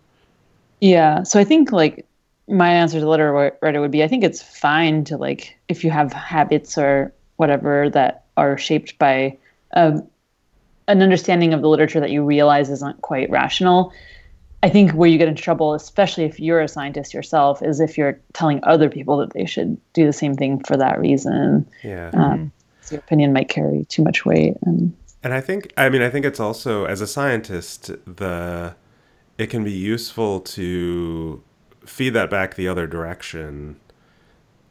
[0.80, 2.06] yeah so i think like
[2.48, 5.84] my answer to the letter writer would be i think it's fine to like if
[5.84, 9.36] you have habits or whatever that are shaped by
[9.74, 10.06] um,
[10.88, 13.92] an understanding of the literature that you realize isn't quite rational.
[14.62, 17.98] I think where you get into trouble, especially if you're a scientist yourself, is if
[17.98, 21.68] you're telling other people that they should do the same thing for that reason.
[21.82, 22.10] Yeah.
[22.14, 24.56] Um, so your opinion might carry too much weight.
[24.62, 24.94] And
[25.24, 28.74] and I think, I mean, I think it's also as a scientist, the
[29.38, 31.42] it can be useful to
[31.84, 33.80] feed that back the other direction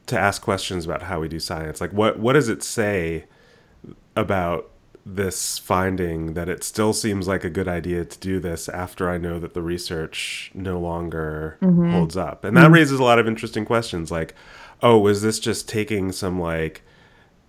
[0.08, 1.82] to ask questions about how we do science.
[1.82, 3.25] Like, what what does it say
[4.15, 4.70] about
[5.15, 9.17] this finding that it still seems like a good idea to do this after I
[9.17, 11.91] know that the research no longer mm-hmm.
[11.91, 12.43] holds up.
[12.43, 12.74] And that mm-hmm.
[12.74, 14.34] raises a lot of interesting questions like,
[14.82, 16.84] oh, was this just taking some like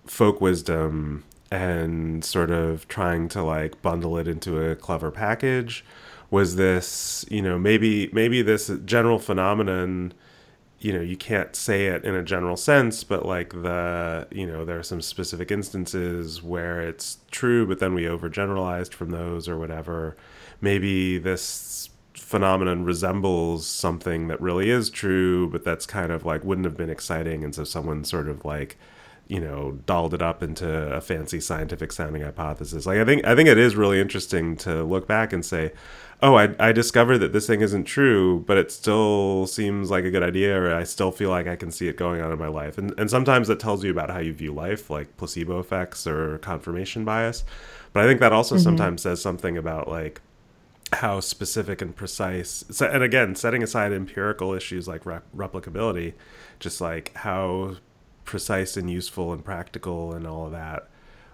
[0.05, 5.85] folk wisdom and sort of trying to like bundle it into a clever package?
[6.29, 10.13] Was this, you know, maybe maybe this general phenomenon
[10.83, 14.65] you know you can't say it in a general sense but like the you know
[14.65, 19.57] there are some specific instances where it's true but then we overgeneralized from those or
[19.57, 20.17] whatever.
[20.59, 26.65] Maybe this phenomenon resembles something that really is true but that's kind of like wouldn't
[26.65, 27.45] have been exciting.
[27.45, 28.77] And so someone sort of like
[29.29, 32.85] you know dolled it up into a fancy scientific sounding hypothesis.
[32.85, 35.71] Like i think i think it is really interesting to look back and say
[36.23, 40.09] oh, I, I discovered that this thing isn't true, but it still seems like a
[40.09, 42.47] good idea, or I still feel like I can see it going on in my
[42.47, 42.77] life.
[42.77, 46.37] And, and sometimes that tells you about how you view life, like placebo effects or
[46.37, 47.43] confirmation bias.
[47.91, 48.63] But I think that also mm-hmm.
[48.63, 50.21] sometimes says something about like
[50.93, 56.13] how specific and precise, so, and again, setting aside empirical issues like re- replicability,
[56.57, 57.75] just like how
[58.23, 60.87] precise and useful and practical and all of that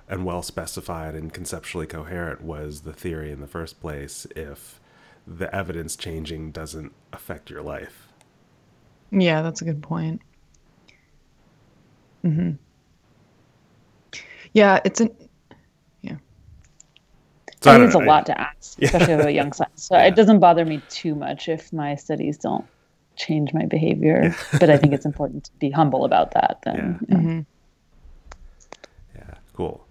[0.10, 4.79] and well specified and conceptually coherent was the theory in the first place if
[5.30, 8.08] the evidence changing doesn't affect your life.
[9.12, 10.22] Yeah, that's a good point.
[12.24, 12.58] Mhm.
[14.54, 15.16] Yeah, it's an
[16.02, 16.18] yeah.
[17.62, 19.28] So I think it's a lot to ask, especially yeah.
[19.28, 19.84] a young science.
[19.84, 20.06] So yeah.
[20.06, 22.66] it doesn't bother me too much if my studies don't
[23.16, 24.60] change my behavior, yeah.
[24.60, 26.60] but I think it's important to be humble about that.
[26.64, 27.16] Then, yeah.
[27.16, 27.40] Mm-hmm.
[29.16, 29.86] yeah, cool.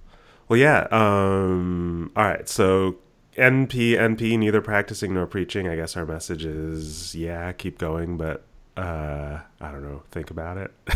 [0.48, 0.88] Well, yeah.
[0.90, 2.48] Um, all right.
[2.48, 2.96] So
[3.38, 5.68] NP, NP, neither practicing nor preaching.
[5.68, 8.44] I guess our message is, yeah, keep going, but
[8.76, 10.02] uh, I don't know.
[10.12, 10.72] Think about it.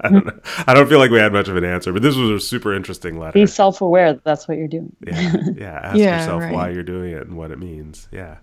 [0.00, 0.40] I don't know.
[0.66, 2.74] I don't feel like we had much of an answer, but this was a super
[2.74, 3.32] interesting letter.
[3.32, 4.14] Be self-aware.
[4.14, 4.94] That that's what you're doing.
[5.06, 5.80] yeah, yeah.
[5.82, 6.54] Ask yeah, yourself right.
[6.54, 8.08] why you're doing it and what it means.
[8.10, 8.38] Yeah.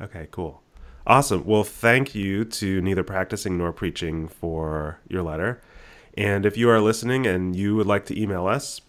[0.00, 0.26] Okay.
[0.32, 0.60] Cool.
[1.06, 1.44] Awesome.
[1.44, 5.60] Well, thank you to Neither Practicing Nor Preaching for your letter.
[6.14, 8.80] And if you are listening and you would like to email us,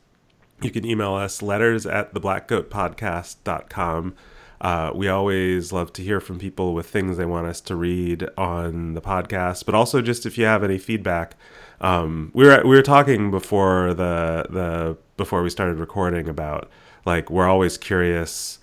[0.64, 4.16] you can email us letters at theblackgoatpodcast.com.
[4.62, 8.26] Uh, we always love to hear from people with things they want us to read
[8.38, 11.36] on the podcast, but also just if you have any feedback.
[11.82, 16.70] Um, we were we were talking before the the before we started recording about
[17.06, 18.60] like we're always curious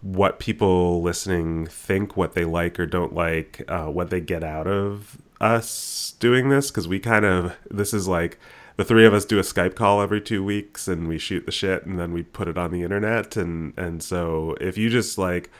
[0.00, 4.66] what people listening think, what they like or don't like, uh, what they get out
[4.66, 8.38] of us doing this because we kind of this is like
[8.76, 11.52] the three of us do a Skype call every two weeks and we shoot the
[11.52, 13.36] shit and then we put it on the internet.
[13.36, 15.50] And and so if you just like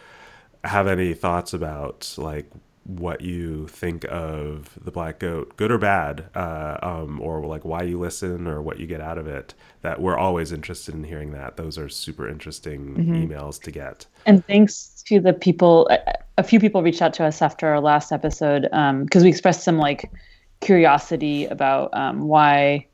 [0.64, 2.50] have any thoughts about like
[2.84, 7.82] what you think of the black goat good or bad uh, um, or like why
[7.82, 11.32] you listen or what you get out of it that we're always interested in hearing
[11.32, 11.56] that.
[11.56, 13.14] Those are super interesting mm-hmm.
[13.14, 14.06] emails to get.
[14.26, 15.88] And thanks to the people
[16.38, 19.64] a few people reached out to us after our last episode because um, we expressed
[19.64, 20.10] some like
[20.60, 22.86] curiosity about um, why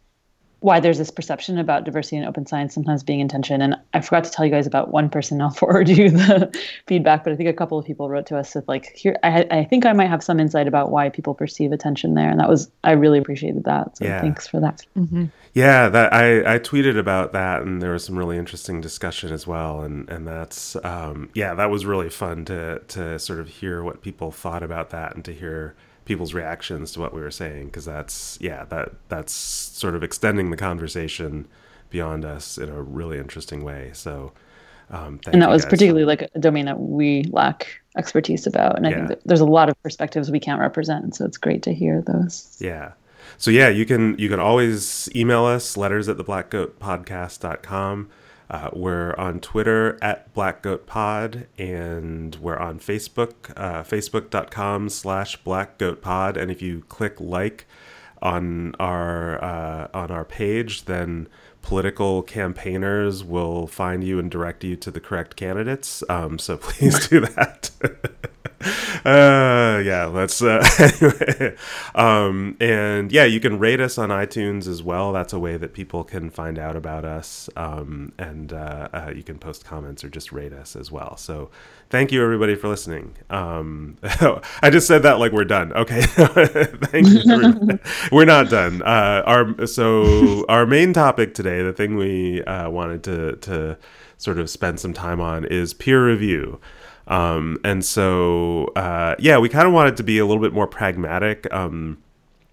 [0.61, 3.63] why there's this perception about diversity and open science sometimes being in tension.
[3.63, 5.41] And I forgot to tell you guys about one person.
[5.41, 6.53] I'll forward you the
[6.87, 9.47] feedback, but I think a couple of people wrote to us with like, here, I,
[9.51, 12.29] I think I might have some insight about why people perceive attention there.
[12.29, 13.97] And that was, I really appreciated that.
[13.99, 14.21] So yeah.
[14.21, 14.85] thanks for that.
[14.97, 15.27] Mm-hmm.
[15.55, 19.47] Yeah, that I, I tweeted about that and there was some really interesting discussion as
[19.47, 19.83] well.
[19.83, 24.03] And, and that's, um, yeah, that was really fun to, to sort of hear what
[24.03, 25.77] people thought about that and to hear,
[26.09, 30.51] people's reactions to what we were saying because that's yeah that that's sort of extending
[30.51, 31.47] the conversation
[31.91, 33.91] beyond us in a really interesting way.
[33.93, 34.33] So
[34.91, 38.91] um, and that was particularly like a domain that we lack expertise about and i
[38.91, 39.07] yeah.
[39.07, 42.57] think there's a lot of perspectives we can't represent so it's great to hear those.
[42.59, 42.93] Yeah.
[43.37, 48.09] So yeah you can you can always email us letters at the blackgoatpodcast.com
[48.51, 55.37] uh, we're on Twitter at Black Goat Pod, and we're on Facebook, uh, facebook.com slash
[55.37, 56.37] Black Goat Pod.
[56.37, 57.67] And if you click like
[58.23, 61.29] on our uh, on our page, then
[61.61, 66.03] political campaigners will find you and direct you to the correct candidates.
[66.09, 67.71] Um, so please do that.
[69.05, 70.43] uh, yeah, let's.
[70.43, 71.57] Uh, anyway.
[71.95, 75.13] um, and yeah, you can rate us on iTunes as well.
[75.13, 77.49] That's a way that people can find out about us.
[77.57, 81.17] Um, and uh, uh, you can post comments or just rate us as well.
[81.17, 81.51] So
[81.89, 83.15] thank you everybody for listening.
[83.31, 85.73] Um, I just said that like we're done.
[85.75, 87.79] Okay, thank you.
[88.11, 88.83] we're not done.
[88.83, 93.79] Uh, our so our main topic today, the thing we uh, wanted to to
[94.17, 96.61] sort of spend some time on, is peer review.
[97.09, 100.67] Um, and so, uh, yeah, we kind of wanted to be a little bit more
[100.67, 101.53] pragmatic.
[101.53, 101.99] Um,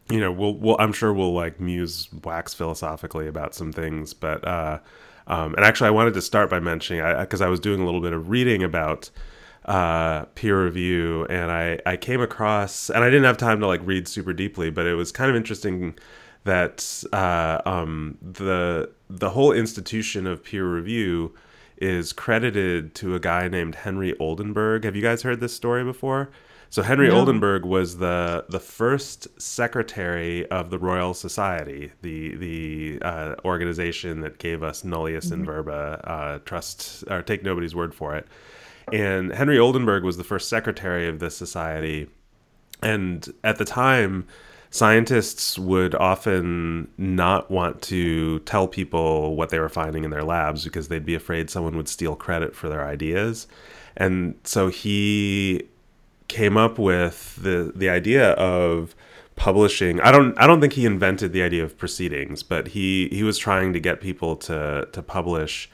[0.10, 4.48] you know, we'll, we'll, I'm sure we'll like muse wax philosophically about some things, but,
[4.48, 4.80] uh,
[5.28, 8.02] um, and actually I wanted to start by mentioning, I, I, was doing a little
[8.02, 9.10] bit of reading about,
[9.66, 13.82] uh, peer review and I, I came across, and I didn't have time to like
[13.84, 15.98] read super deeply, but it was kind of interesting
[16.44, 21.34] that, uh, um, the, the whole institution of peer review,
[21.78, 24.84] is credited to a guy named Henry Oldenburg.
[24.84, 26.32] Have you guys heard this story before?
[26.70, 27.20] So Henry no.
[27.20, 34.40] Oldenburg was the the first secretary of the Royal Society, the the uh, organization that
[34.40, 35.34] gave us Nullius mm-hmm.
[35.36, 38.28] in Verba, uh, trust or take nobody's word for it.
[38.92, 42.08] And Henry Oldenburg was the first secretary of this society,
[42.82, 44.28] and at the time,
[44.76, 50.66] scientists would often not want to tell people what they were finding in their labs
[50.66, 53.48] because they'd be afraid someone would steal credit for their ideas.
[53.96, 55.64] And so he
[56.28, 58.96] came up with the the idea of
[59.38, 63.24] publishing I don't I don't think he invented the idea of proceedings, but he he
[63.24, 65.70] was trying to get people to to publish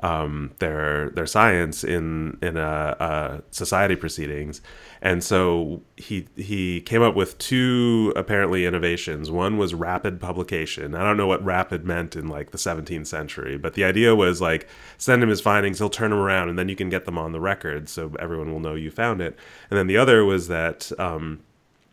[0.00, 4.60] um, their their science in in a, a, society proceedings,
[5.06, 9.30] and so he he came up with two apparently innovations.
[9.30, 10.96] One was rapid publication.
[10.96, 14.40] I don't know what rapid meant in like the 17th century, but the idea was
[14.40, 14.66] like
[14.98, 17.30] send him his findings, he'll turn them around, and then you can get them on
[17.30, 19.38] the record, so everyone will know you found it.
[19.70, 21.38] And then the other was that um,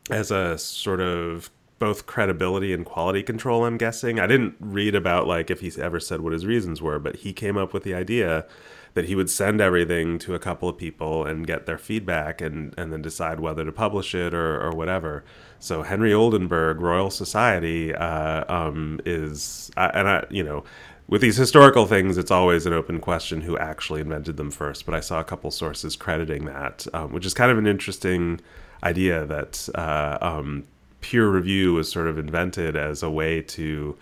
[0.10, 5.28] as a sort of both credibility and quality control i'm guessing i didn't read about
[5.28, 7.94] like if he's ever said what his reasons were but he came up with the
[7.94, 8.46] idea
[8.94, 12.74] that he would send everything to a couple of people and get their feedback and,
[12.78, 15.24] and then decide whether to publish it or, or whatever.
[15.60, 20.64] So Henry Oldenburg, Royal Society, uh, um, is, uh, and I, you know,
[21.08, 24.86] with these historical things, it's always an open question who actually invented them first.
[24.86, 28.40] But I saw a couple sources crediting that, um, which is kind of an interesting
[28.84, 30.66] idea that uh, um,
[31.02, 33.98] peer review was sort of invented as a way to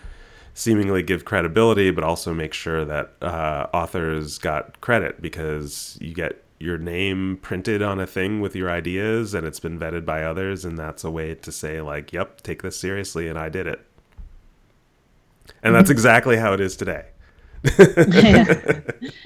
[0.54, 6.44] seemingly give credibility, but also make sure that uh, authors got credit because you get
[6.60, 10.64] your name printed on a thing with your ideas and it's been vetted by others
[10.64, 13.82] and that's a way to say like yep take this seriously and i did it.
[15.64, 17.06] And that's exactly how it is today.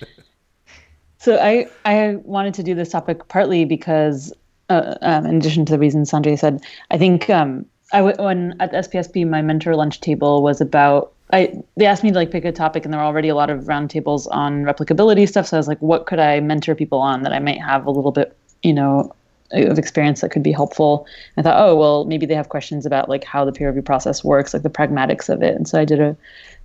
[1.17, 4.31] So i i wanted to do this topic partly because
[4.69, 6.61] uh, um, in addition to the reasons sanjay said
[6.91, 11.61] i think um, I w- when at SPSP, my mentor lunch table was about I
[11.75, 13.65] they asked me to like pick a topic and there were already a lot of
[13.65, 15.47] roundtables on replicability stuff.
[15.47, 17.91] So I was like, what could I mentor people on that I might have a
[17.91, 19.13] little bit, you know,
[19.51, 21.05] of experience that could be helpful.
[21.37, 24.23] I thought, oh well, maybe they have questions about like how the peer review process
[24.23, 25.55] works, like the pragmatics of it.
[25.55, 26.17] And so I did a,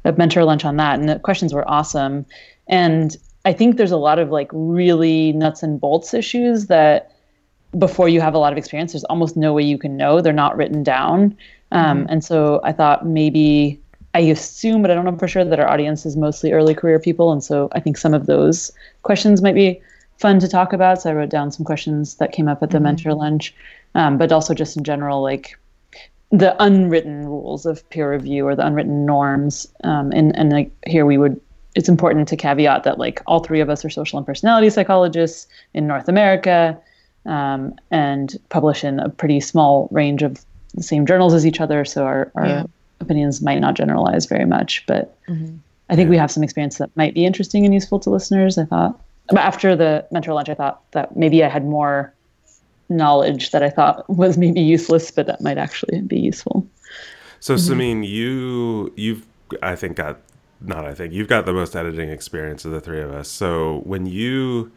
[0.04, 2.24] a mentor lunch on that, and the questions were awesome.
[2.68, 7.12] And I think there's a lot of like really nuts and bolts issues that
[7.78, 10.20] before you have a lot of experience, there's almost no way you can know.
[10.20, 11.36] They're not written down.
[11.72, 12.12] Um, mm-hmm.
[12.12, 13.79] And so I thought maybe
[14.14, 16.98] I assume, but I don't know for sure, that our audience is mostly early career
[16.98, 17.32] people.
[17.32, 19.80] And so I think some of those questions might be
[20.18, 21.00] fun to talk about.
[21.00, 22.84] So I wrote down some questions that came up at the mm-hmm.
[22.84, 23.54] mentor lunch,
[23.94, 25.56] um, but also just in general, like
[26.30, 29.66] the unwritten rules of peer review or the unwritten norms.
[29.84, 31.40] Um, and and like here we would,
[31.76, 35.46] it's important to caveat that like all three of us are social and personality psychologists
[35.72, 36.76] in North America
[37.26, 40.44] um, and publish in a pretty small range of
[40.74, 41.84] the same journals as each other.
[41.84, 42.64] So our, our yeah
[43.00, 45.56] opinions might not generalize very much, but mm-hmm.
[45.88, 46.10] I think yeah.
[46.10, 48.58] we have some experience that might be interesting and useful to listeners.
[48.58, 49.00] I thought
[49.36, 52.12] after the mentor lunch, I thought that maybe I had more
[52.88, 56.66] knowledge that I thought was maybe useless, but that might actually be useful.
[57.40, 57.72] So, mm-hmm.
[57.72, 59.26] Simine, you you've
[59.62, 60.20] I think got
[60.60, 63.28] not I think you've got the most editing experience of the three of us.
[63.28, 64.70] So when you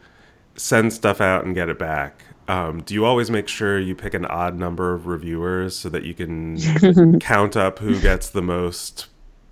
[0.56, 4.14] send stuff out and get it back, um, do you always make sure you pick
[4.14, 9.06] an odd number of reviewers so that you can count up who gets the most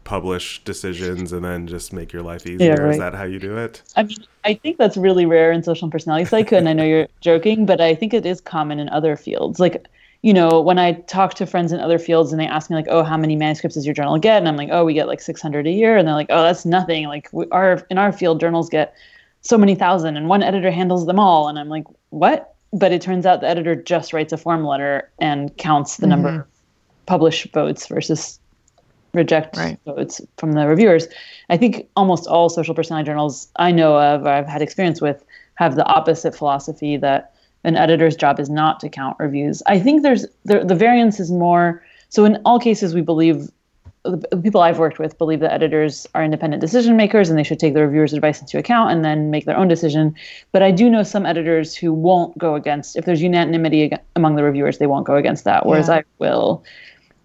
[0.05, 2.75] published decisions and then just make your life easier?
[2.75, 2.93] Yeah, right.
[2.93, 3.83] Is that how you do it?
[3.97, 6.85] I mean, I think that's really rare in social and personality psych, and I know
[6.85, 9.59] you're joking, but I think it is common in other fields.
[9.59, 9.87] Like,
[10.21, 12.87] you know, when I talk to friends in other fields and they ask me like,
[12.89, 15.21] "Oh, how many manuscripts does your journal get?" and I'm like, "Oh, we get like
[15.21, 18.39] 600 a year," and they're like, "Oh, that's nothing." Like, we, our in our field,
[18.39, 18.95] journals get
[19.41, 23.03] so many thousand, and one editor handles them all, and I'm like, "What?" But it
[23.03, 26.11] turns out the editor just writes a form letter and counts the mm-hmm.
[26.11, 26.47] number of
[27.07, 28.39] published votes versus
[29.13, 29.79] reject right.
[29.85, 31.07] votes from the reviewers.
[31.51, 35.23] I think almost all social personality journals I know of, or I've had experience with,
[35.57, 39.63] have the opposite philosophy that an editor's job is not to count reviews.
[39.67, 43.51] I think there's the, the variance is more so in all cases we believe
[44.05, 47.61] the people I've worked with believe that editors are independent decision makers and they should
[47.61, 50.15] take the reviewer's advice into account and then make their own decision.
[50.51, 54.43] But I do know some editors who won't go against, if there's unanimity among the
[54.43, 55.97] reviewers, they won't go against that, whereas yeah.
[55.97, 56.65] I will.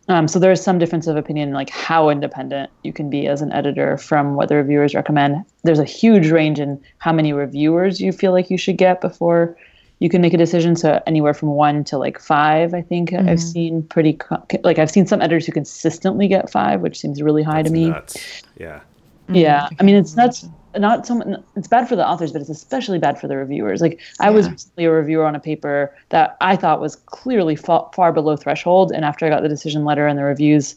[0.10, 3.52] Um, so there's some difference of opinion, like how independent you can be as an
[3.52, 5.44] editor from what the reviewers recommend.
[5.64, 9.58] There's a huge range in how many reviewers you feel like you should get before
[10.00, 10.76] you can make a decision.
[10.76, 13.30] So anywhere from one to like five, I think mm-hmm.
[13.30, 14.20] I've seen pretty
[14.64, 17.74] like I've seen some editors who consistently get five, which seems really high That's to
[17.74, 17.90] me.
[17.90, 18.44] Nuts.
[18.58, 18.82] Yeah.
[19.30, 19.76] Yeah, mm-hmm.
[19.80, 20.42] I mean it's not
[20.78, 23.82] not so it's bad for the authors, but it's especially bad for the reviewers.
[23.82, 27.86] Like I was recently a reviewer on a paper that I thought was clearly fa-
[27.94, 30.76] far below threshold, and after I got the decision letter and the reviews,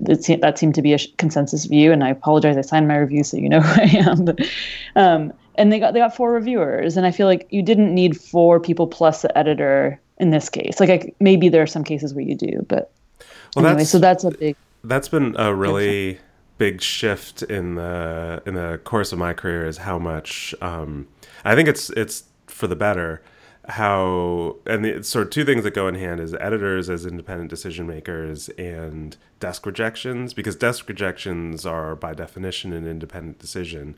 [0.00, 1.92] it that seemed to be a consensus view.
[1.92, 4.24] And I apologize, I signed my review so you know who I am.
[4.24, 4.40] But,
[4.96, 6.96] um, and they got they got four reviewers.
[6.96, 10.80] And i feel like you didn't need four people plus the editor in this case.
[10.80, 12.92] Like I, maybe there are some cases where you do but
[13.54, 16.18] well, anyway that's, so that's a big that's been a really
[16.58, 21.06] big shift in the in the course of my career is how much um,
[21.44, 23.22] i think it's it's for the better
[23.68, 27.50] how and the sort of two things that go in hand is editors as independent
[27.50, 33.96] decision makers and desk rejections because desk rejections are by definition an independent decision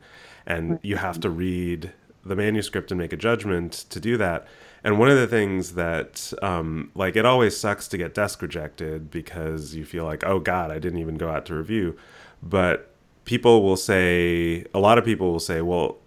[0.48, 1.92] and you have to read
[2.24, 4.48] the manuscript and make a judgment to do that.
[4.82, 9.10] And one of the things that, um, like, it always sucks to get desk rejected
[9.10, 11.96] because you feel like, oh God, I didn't even go out to review.
[12.42, 12.90] But
[13.24, 15.98] people will say, a lot of people will say, well,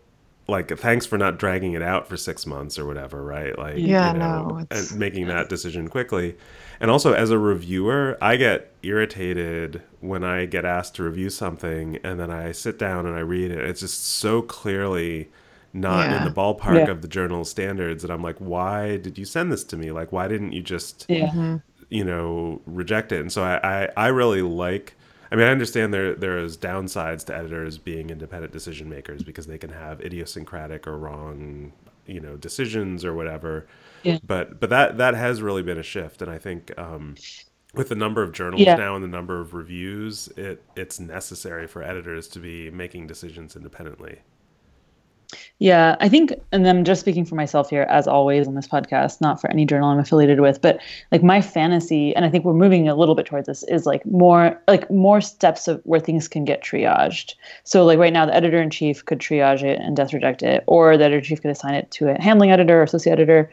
[0.52, 3.58] like, thanks for not dragging it out for six months or whatever, right?
[3.58, 6.36] Like, yeah, you know, no, and making that decision quickly.
[6.80, 11.98] And also, as a reviewer, I get irritated when I get asked to review something
[12.04, 13.60] and then I sit down and I read it.
[13.60, 15.30] It's just so clearly
[15.74, 16.18] not yeah.
[16.20, 16.92] in the ballpark yeah.
[16.92, 19.92] of the journal standards that I'm like, why did you send this to me?
[19.92, 21.30] Like, why didn't you just, yeah.
[21.30, 21.58] Mm-hmm.
[21.90, 23.22] you know, reject it?
[23.22, 24.96] And so I, I, I really like.
[25.32, 29.48] I mean, I understand there there is downsides to editors being independent decision makers because
[29.48, 31.72] they can have idiosyncratic or wrong,
[32.06, 33.66] you know, decisions or whatever.
[34.04, 34.18] Yeah.
[34.26, 37.16] But but that that has really been a shift, and I think um,
[37.74, 38.76] with the number of journals yeah.
[38.76, 43.56] now and the number of reviews, it it's necessary for editors to be making decisions
[43.56, 44.20] independently.
[45.60, 49.22] Yeah, I think, and I'm just speaking for myself here, as always on this podcast,
[49.22, 50.80] not for any journal I'm affiliated with, but
[51.12, 54.06] like my fantasy, and I think we're moving a little bit towards this, is like
[54.06, 57.36] more like more steps of where things can get triaged.
[57.64, 60.64] So like right now, the editor in chief could triage it and desk reject it,
[60.68, 63.52] or the editor in chief could assign it to a handling editor or associate editor,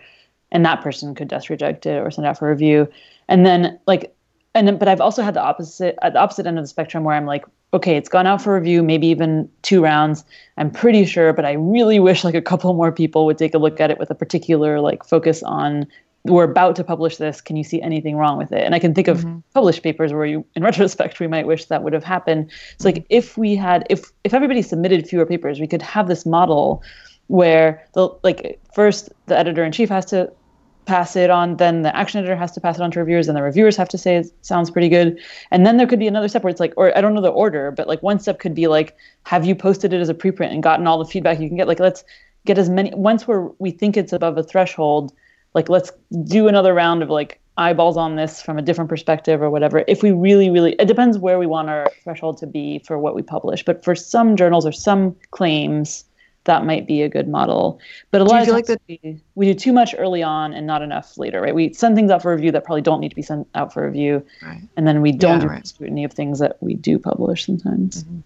[0.51, 2.89] and that person could desk reject it or send it out for review.
[3.29, 4.15] And then like
[4.55, 7.05] and then, but I've also had the opposite at the opposite end of the spectrum
[7.05, 7.45] where I'm like,
[7.75, 10.25] okay, it's gone out for review, maybe even two rounds.
[10.57, 13.59] I'm pretty sure, but I really wish like a couple more people would take a
[13.59, 15.87] look at it with a particular like focus on
[16.25, 17.41] we're about to publish this.
[17.41, 18.65] Can you see anything wrong with it?
[18.65, 19.39] And I can think of mm-hmm.
[19.55, 22.51] published papers where you, in retrospect, we might wish that would have happened.
[22.79, 26.27] So like if we had, if if everybody submitted fewer papers, we could have this
[26.27, 26.83] model
[27.29, 30.33] where the like first the editor in chief has to
[30.89, 33.37] pass it on, then the action editor has to pass it on to reviewers, and
[33.37, 35.21] the reviewers have to say it sounds pretty good.
[35.51, 37.29] And then there could be another step where it's like, or I don't know the
[37.29, 40.53] order, but like one step could be like, have you posted it as a preprint
[40.53, 41.69] and gotten all the feedback you can get?
[41.69, 42.03] Like, let's
[42.47, 42.93] get as many.
[42.95, 45.13] Once we're we think it's above a threshold,
[45.55, 45.93] like let's
[46.25, 49.85] do another round of like eyeballs on this from a different perspective or whatever.
[49.87, 53.15] If we really, really, it depends where we want our threshold to be for what
[53.15, 53.65] we publish.
[53.65, 56.05] But for some journals or some claims
[56.45, 57.79] that might be a good model.
[58.11, 60.55] But a do lot of times like that we, we, do too much early on
[60.55, 61.55] and not enough later, right?
[61.55, 63.85] We send things out for review that probably don't need to be sent out for
[63.87, 64.63] review, right.
[64.77, 65.67] and then we don't yeah, do right.
[65.67, 68.05] scrutiny of things that we do publish sometimes.
[68.05, 68.21] Mm-hmm.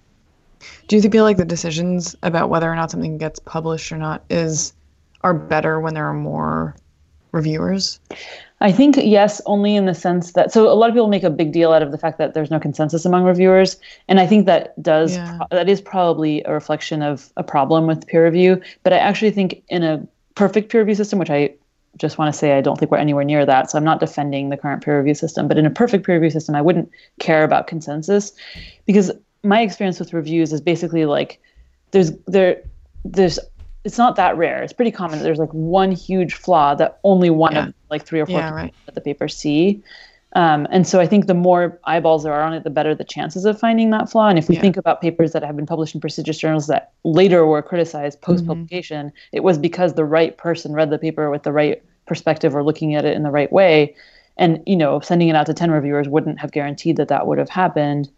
[0.87, 4.25] Do you feel like the decisions about whether or not something gets published or not
[4.31, 4.73] is
[5.23, 6.77] are better when there are more
[7.33, 7.99] reviewers?
[8.63, 11.31] I think yes, only in the sense that so a lot of people make a
[11.31, 14.47] big deal out of the fact that there's no consensus among reviewers, and I think
[14.47, 15.41] that does yeah.
[15.51, 18.63] that is probably a reflection of a problem with peer review.
[18.85, 20.07] But I actually think in a
[20.37, 21.53] perfect peer review system, which I
[21.97, 24.49] just want to say I don't think we're anywhere near that, so I'm not defending
[24.49, 25.49] the current peer review system.
[25.49, 26.89] But in a perfect peer review system, I wouldn't
[27.19, 28.33] care about consensus
[28.87, 29.11] because
[29.43, 31.41] my experience with reviews is basically like
[31.91, 32.63] there's there
[33.05, 33.41] there's
[33.85, 34.63] it's not that rare.
[34.63, 37.69] It's pretty common that there's like one huge flaw that only one yeah.
[37.69, 38.75] of like three or four yeah, people right.
[38.89, 39.83] at the paper see.
[40.35, 43.05] Um, and so I think the more eyeballs there are on it, the better the
[43.05, 44.29] chances of finding that flaw.
[44.29, 44.63] And if we yeah.
[44.63, 48.47] think about papers that have been published in prestigious journals that later were criticized post
[48.47, 49.37] publication, mm-hmm.
[49.37, 52.95] it was because the right person read the paper with the right perspective or looking
[52.95, 53.95] at it in the right way.
[54.39, 57.37] And you know, sending it out to ten reviewers wouldn't have guaranteed that that would
[57.37, 58.11] have happened.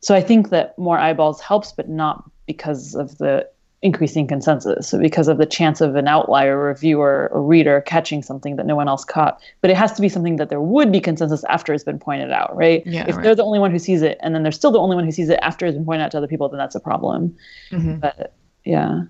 [0.00, 3.48] So I think that more eyeballs helps, but not because of the
[3.86, 8.56] increasing consensus so because of the chance of an outlier reviewer or reader catching something
[8.56, 9.40] that no one else caught.
[9.60, 12.32] But it has to be something that there would be consensus after it's been pointed
[12.32, 12.82] out right?
[12.84, 13.22] Yeah, if right.
[13.22, 15.12] they're the only one who sees it and then they're still the only one who
[15.12, 17.36] sees it after it's been pointed out to other people then that's a problem.
[17.70, 17.96] Mm-hmm.
[17.96, 18.34] but
[18.64, 19.02] yeah.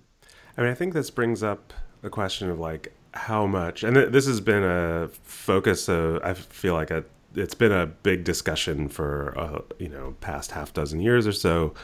[0.57, 1.73] I mean i think this brings up
[2.03, 6.75] the question of like how much and this has been a focus of i feel
[6.75, 7.05] like a
[7.35, 11.75] it's been a big discussion for uh, you know past half dozen years or so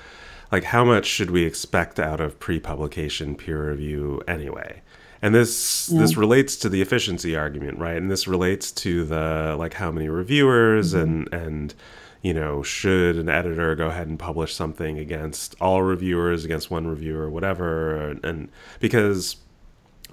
[0.53, 4.83] like how much should we expect out of pre-publication peer review anyway?
[5.23, 6.01] And this yeah.
[6.01, 7.97] this relates to the efficiency argument, right?
[7.97, 11.03] And this relates to the like how many reviewers mm-hmm.
[11.03, 11.75] and and
[12.23, 16.87] you know, should an editor go ahead and publish something against all reviewers, against one
[16.87, 18.49] reviewer, whatever, and, and
[18.79, 19.37] because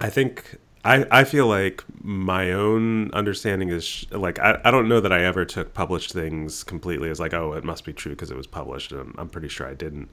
[0.00, 5.00] I think I, I feel like my own understanding is like I, I don't know
[5.00, 8.30] that I ever took published things completely as like oh it must be true because
[8.30, 10.08] it was published and I'm, I'm pretty sure I didn't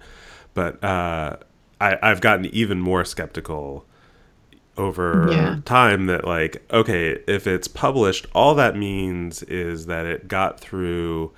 [0.53, 1.37] but uh,
[1.79, 3.85] I, I've gotten even more skeptical
[4.77, 5.59] over yeah.
[5.65, 11.31] time that like okay if it's published all that means is that it got through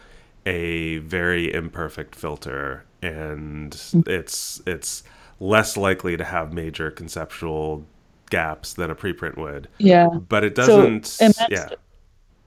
[0.46, 4.08] a very imperfect filter and mm.
[4.08, 5.04] it's it's
[5.40, 7.86] less likely to have major conceptual
[8.30, 9.68] gaps than a preprint would.
[9.78, 10.08] Yeah.
[10.08, 11.06] But it doesn't.
[11.06, 11.70] So, yeah.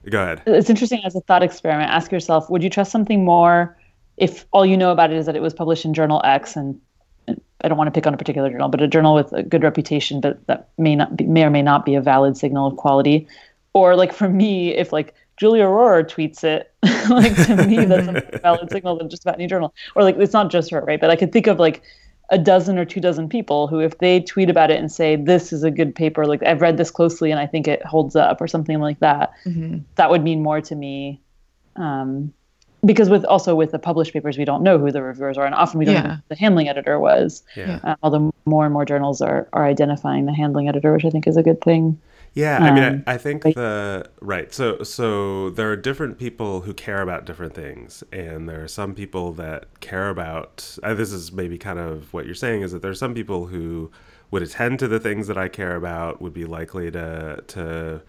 [0.09, 0.41] Go ahead.
[0.45, 1.89] It's interesting as a thought experiment.
[1.89, 3.77] Ask yourself: Would you trust something more
[4.17, 6.79] if all you know about it is that it was published in Journal X and
[7.27, 9.63] I don't want to pick on a particular journal, but a journal with a good
[9.63, 12.75] reputation, but that may not be, may or may not be a valid signal of
[12.75, 13.25] quality.
[13.71, 16.73] Or like for me, if like Julia Rohrer tweets it,
[17.09, 19.73] like to me that's a valid signal than just about any journal.
[19.95, 20.99] Or like it's not just her, right?
[20.99, 21.81] But I could think of like
[22.29, 25.53] a dozen or two dozen people who, if they tweet about it and say, this
[25.53, 28.41] is a good paper, like I've read this closely and I think it holds up
[28.41, 29.79] or something like that, mm-hmm.
[29.95, 31.21] that would mean more to me.
[31.75, 32.33] Um,
[32.85, 35.55] because with also with the published papers, we don't know who the reviewers are, and
[35.55, 36.01] often we don't yeah.
[36.01, 37.43] know who the handling editor was.
[37.55, 37.79] Yeah.
[37.83, 41.25] Uh, although more and more journals are, are identifying the handling editor, which I think
[41.25, 41.99] is a good thing.
[42.35, 44.51] Yeah, I mean, um, I, I, think the right.
[44.51, 48.95] So, so there are different people who care about different things, and there are some
[48.95, 50.77] people that care about.
[50.81, 53.47] Uh, this is maybe kind of what you're saying is that there are some people
[53.47, 53.91] who
[54.31, 58.01] would attend to the things that I care about, would be likely to to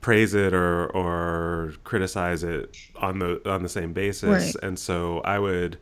[0.00, 4.64] praise it or or criticize it on the on the same basis, right.
[4.64, 5.78] and so I would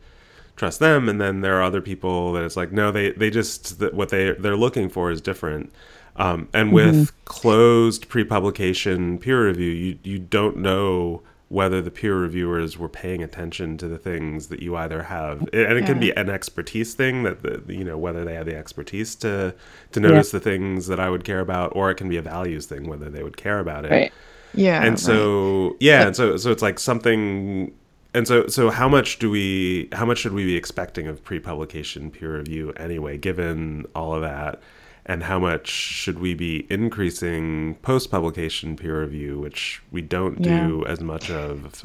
[0.55, 3.81] trust them and then there are other people that it's like no they they just
[3.93, 5.71] what they they're looking for is different
[6.19, 7.23] um, and with mm-hmm.
[7.25, 13.75] closed pre-publication peer review you you don't know whether the peer reviewers were paying attention
[13.75, 15.85] to the things that you either have and it yeah.
[15.85, 19.53] can be an expertise thing that the, you know whether they have the expertise to
[19.91, 20.39] to notice yeah.
[20.39, 23.09] the things that I would care about or it can be a values thing whether
[23.09, 24.13] they would care about it right.
[24.53, 25.77] yeah and so right.
[25.79, 27.73] yeah and so so it's like something
[28.13, 32.11] and so so how much do we how much should we be expecting of pre-publication
[32.11, 34.61] peer review anyway given all of that
[35.09, 40.67] and how much should we be increasing post publication peer review, which we don't yeah.
[40.67, 41.83] do as much of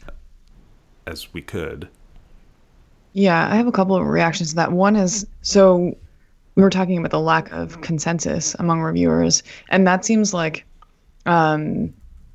[1.06, 1.88] as we could?
[3.14, 4.72] Yeah, I have a couple of reactions to that.
[4.72, 5.96] One is so
[6.54, 10.66] we were talking about the lack of consensus among reviewers, and that seems like
[11.24, 11.94] um,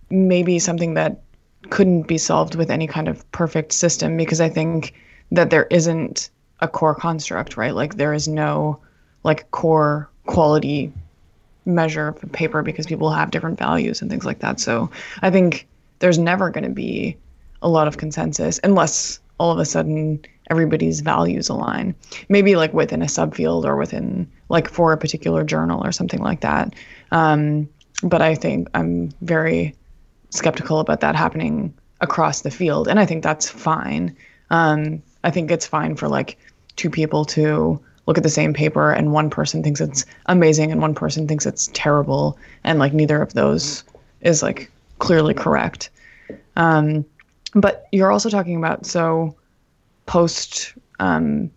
[0.09, 1.21] maybe something that
[1.69, 4.95] couldn't be solved with any kind of perfect system because I think
[5.31, 6.31] that there isn't
[6.61, 7.75] a core construct, right?
[7.75, 8.79] Like there is no
[9.23, 10.93] like core quality
[11.65, 14.59] measure of paper because people have different values and things like that.
[14.59, 14.91] So
[15.23, 15.67] I think
[15.99, 17.17] there's never going to be
[17.63, 21.95] a lot of consensus unless all of a sudden everybody's values align.
[22.29, 26.41] Maybe like within a subfield or within like for a particular journal or something like
[26.41, 26.75] that.
[27.11, 27.67] Um,
[28.03, 29.73] but I think I'm very
[30.29, 34.15] skeptical about that happening across the field, and I think that's fine.
[34.51, 36.37] Um, I think it's fine for like
[36.75, 40.81] two people to look at the same paper and one person thinks it's amazing and
[40.81, 42.37] one person thinks it's terrible.
[42.63, 43.83] And like neither of those
[44.21, 45.89] is like clearly correct.
[46.57, 47.05] Um,
[47.53, 49.35] but you're also talking about so
[50.07, 51.51] post um,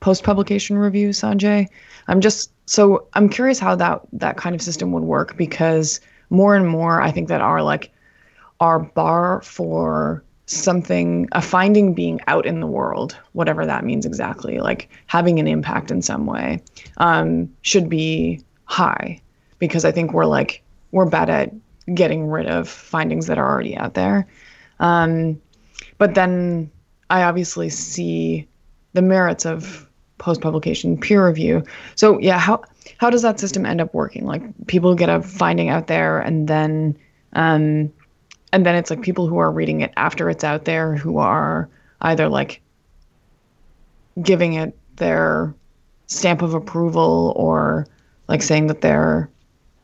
[0.00, 1.66] post publication review sanjay.
[2.06, 6.54] I'm just so i'm curious how that that kind of system would work because more
[6.54, 7.90] and more i think that our like
[8.60, 14.58] our bar for something a finding being out in the world whatever that means exactly
[14.60, 16.62] like having an impact in some way
[16.96, 19.20] um, should be high.
[19.58, 21.52] Because i think we're like we're bad at
[21.94, 24.26] getting rid of findings that are already out there.
[24.80, 25.40] Um,
[25.98, 26.70] but then
[27.10, 28.48] i obviously see
[28.94, 29.86] the merits of
[30.16, 31.62] post publication peer review.
[31.94, 32.62] So yeah how
[32.96, 34.24] how does that system end up working?
[34.24, 36.96] Like people get a finding out there and then
[37.34, 37.92] um,
[38.52, 41.68] and then it's like people who are reading it after it's out there who are
[42.02, 42.60] either like
[44.22, 45.54] giving it their
[46.06, 47.86] stamp of approval or
[48.28, 49.28] like saying that they're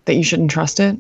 [0.07, 0.97] that you shouldn't trust it.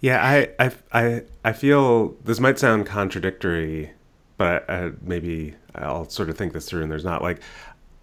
[0.00, 3.90] Yeah i i i, I feel this might sound contradictory
[4.36, 7.40] but uh, maybe i'll sort of think this through and there's not like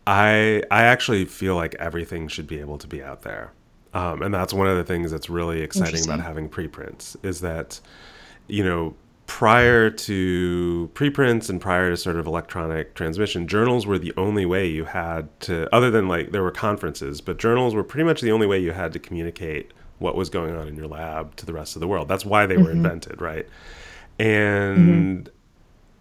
[0.07, 3.51] i i actually feel like everything should be able to be out there.
[3.93, 7.82] Um, and that's one of the things that's really exciting about having preprints is that
[8.47, 8.95] you know,
[9.31, 14.67] prior to preprints and prior to sort of electronic transmission, journals were the only way
[14.67, 18.31] you had to, other than like there were conferences, but journals were pretty much the
[18.31, 21.53] only way you had to communicate what was going on in your lab to the
[21.53, 22.09] rest of the world.
[22.09, 22.63] That's why they mm-hmm.
[22.65, 23.47] were invented, right?
[24.19, 25.29] And mm-hmm.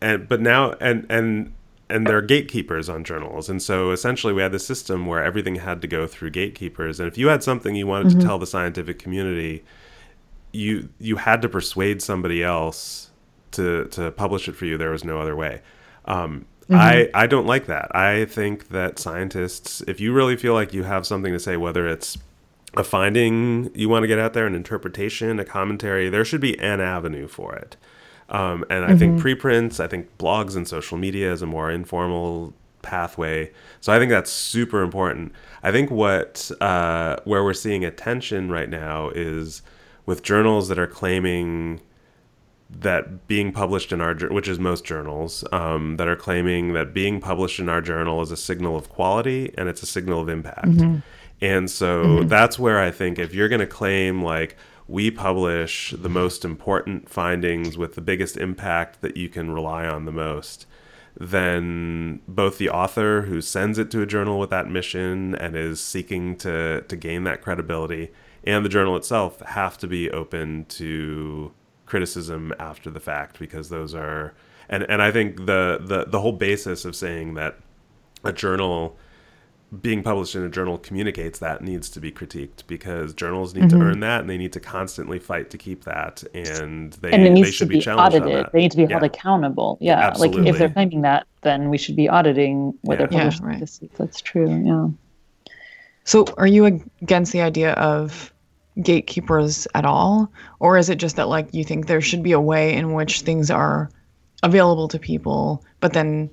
[0.01, 1.53] and but now and and
[1.89, 5.55] and there are gatekeepers on journals, and so essentially we had this system where everything
[5.57, 8.21] had to go through gatekeepers, and if you had something you wanted mm-hmm.
[8.21, 9.63] to tell the scientific community
[10.53, 13.11] you you had to persuade somebody else
[13.53, 14.79] to to publish it for you.
[14.79, 15.63] There was no other way.
[16.05, 16.75] Um, mm-hmm.
[16.75, 17.95] I I don't like that.
[17.95, 21.87] I think that scientists, if you really feel like you have something to say, whether
[21.87, 22.19] it's
[22.77, 26.59] a finding you want to get out there, an interpretation, a commentary, there should be
[26.61, 27.77] an avenue for it.
[28.29, 28.99] Um, and I mm-hmm.
[28.99, 33.51] think preprints, I think blogs and social media is a more informal pathway.
[33.81, 35.33] So I think that's super important.
[35.63, 39.63] I think what uh, where we're seeing attention right now is
[40.07, 41.81] with journals that are claiming
[42.79, 47.21] that being published in our which is most journals um, that are claiming that being
[47.21, 50.69] published in our journal is a signal of quality and it's a signal of impact
[50.69, 50.99] mm-hmm.
[51.41, 52.29] and so mm-hmm.
[52.29, 57.09] that's where i think if you're going to claim like we publish the most important
[57.09, 60.67] findings with the biggest impact that you can rely on the most
[61.19, 65.81] then both the author who sends it to a journal with that mission and is
[65.81, 68.11] seeking to to gain that credibility
[68.45, 71.53] and the journal itself have to be open to
[71.87, 74.33] criticism after the fact because those are
[74.69, 77.59] and and I think the the the whole basis of saying that
[78.25, 78.97] a journal
[79.83, 83.79] being published in a journal communicates that needs to be critiqued because journals need mm-hmm.
[83.79, 87.37] to earn that and they need to constantly fight to keep that and they, and
[87.37, 88.47] they should be, be challenged audited.
[88.53, 89.07] They need to be held yeah.
[89.07, 89.79] accountable.
[89.81, 89.99] Yeah.
[89.99, 90.41] Absolutely.
[90.43, 92.99] Like if they're claiming that, then we should be auditing what yeah.
[92.99, 93.45] they're publishing.
[93.47, 93.91] Yeah, right.
[93.97, 94.51] That's true.
[94.65, 94.89] Yeah.
[96.05, 96.65] So are you
[97.03, 98.33] against the idea of
[98.83, 100.33] gatekeepers at all?
[100.59, 103.21] Or is it just that like you think there should be a way in which
[103.21, 103.91] things are
[104.43, 106.31] available to people, but then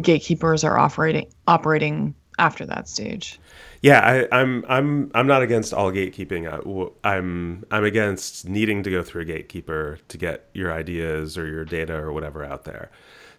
[0.00, 3.38] gatekeepers are operating operating after that stage.
[3.82, 6.46] Yeah, I, I'm I'm I'm not against all gatekeeping.
[6.48, 11.46] I, I'm I'm against needing to go through a gatekeeper to get your ideas or
[11.46, 12.90] your data or whatever out there.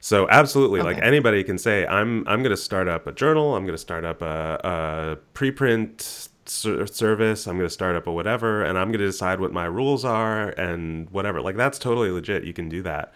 [0.04, 0.95] So absolutely, okay.
[0.95, 3.56] like anybody can say, I'm I'm going to start up a journal.
[3.56, 7.47] I'm going to start up a, a preprint service.
[7.47, 10.04] I'm going to start up a whatever, and I'm going to decide what my rules
[10.04, 11.39] are and whatever.
[11.39, 12.43] Like that's totally legit.
[12.43, 13.14] You can do that.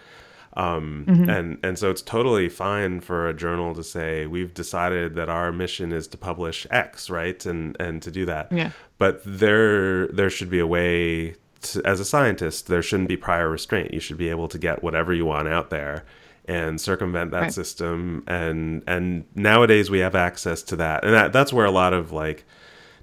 [0.54, 1.30] Um, mm-hmm.
[1.30, 5.52] and and so it's totally fine for a journal to say we've decided that our
[5.52, 7.46] mission is to publish X, right?
[7.46, 8.50] And and to do that.
[8.50, 8.72] Yeah.
[8.98, 13.50] But there there should be a way to, as a scientist, there shouldn't be prior
[13.50, 13.94] restraint.
[13.94, 16.06] You should be able to get whatever you want out there
[16.48, 17.54] and circumvent that right.
[17.54, 21.94] system and and nowadays we have access to that and that, that's where a lot
[21.94, 22.46] of like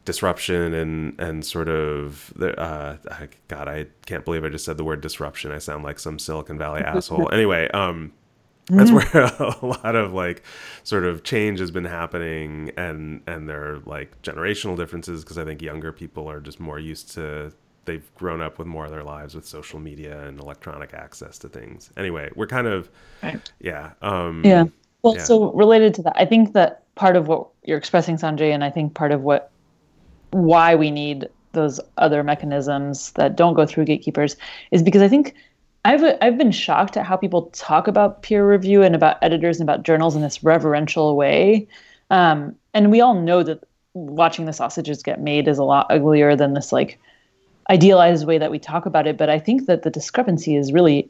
[0.04, 2.96] disruption and and sort of the uh
[3.48, 6.58] god i can't believe i just said the word disruption i sound like some silicon
[6.58, 8.12] valley asshole anyway um
[8.68, 9.18] that's mm-hmm.
[9.18, 9.24] where
[9.62, 10.42] a lot of like
[10.82, 15.44] sort of change has been happening and and there are like generational differences because i
[15.44, 17.52] think younger people are just more used to
[17.84, 21.48] they've grown up with more of their lives with social media and electronic access to
[21.48, 21.90] things.
[21.96, 22.90] Anyway, we're kind of
[23.22, 23.52] right.
[23.60, 23.92] yeah.
[24.02, 24.64] Um, yeah.
[25.02, 25.24] Well, yeah.
[25.24, 28.70] so related to that, I think that part of what you're expressing, Sanjay, and I
[28.70, 29.50] think part of what
[30.30, 34.36] why we need those other mechanisms that don't go through gatekeepers
[34.72, 35.34] is because I think
[35.84, 39.68] I've I've been shocked at how people talk about peer review and about editors and
[39.68, 41.68] about journals in this reverential way.
[42.10, 43.64] Um, and we all know that
[43.94, 46.98] watching the sausages get made is a lot uglier than this like
[47.70, 51.08] idealized way that we talk about it, but I think that the discrepancy is really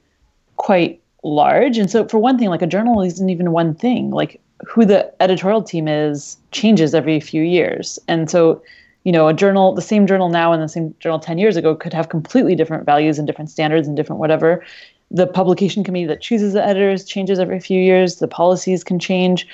[0.57, 1.79] quite large.
[1.79, 4.11] And so, for one thing, like a journal isn't even one thing.
[4.11, 7.99] Like who the editorial team is changes every few years.
[8.09, 8.63] And so,
[9.05, 11.75] you know, a journal, the same journal now and the same journal 10 years ago
[11.75, 14.65] could have completely different values and different standards and different whatever.
[15.11, 18.17] The publication committee that chooses the editors changes every few years.
[18.17, 19.47] The policies can change.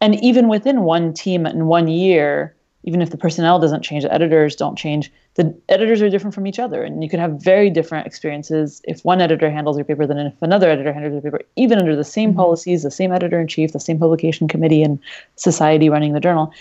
[0.00, 4.12] And even within one team in one year, even if the personnel doesn't change, the
[4.12, 7.70] editors don't change, the editors are different from each other and you can have very
[7.70, 11.40] different experiences if one editor handles your paper than if another editor handles your paper
[11.56, 12.40] even under the same mm-hmm.
[12.40, 14.98] policies the same editor in chief the same publication committee and
[15.36, 16.52] society running the journal.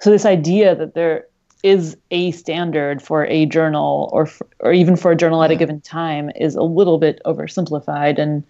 [0.00, 1.26] So this idea that there
[1.64, 5.56] is a standard for a journal or for, or even for a journal at a
[5.56, 8.44] given time is a little bit oversimplified and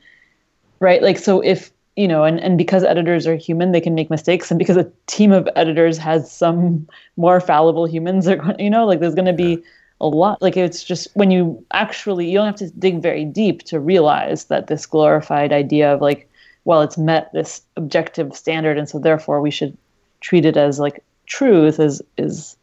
[0.81, 1.03] right?
[1.03, 4.51] Like so if you know, and, and because editors are human, they can make mistakes.
[4.51, 8.87] And because a team of editors has some more fallible humans, are going, you know,
[8.87, 9.63] like there's going to be
[10.01, 10.41] a lot.
[10.41, 14.45] Like it's just when you actually, you don't have to dig very deep to realize
[14.45, 16.29] that this glorified idea of like,
[16.65, 19.77] well, it's met this objective standard, and so therefore we should
[20.21, 22.57] treat it as like truth is is,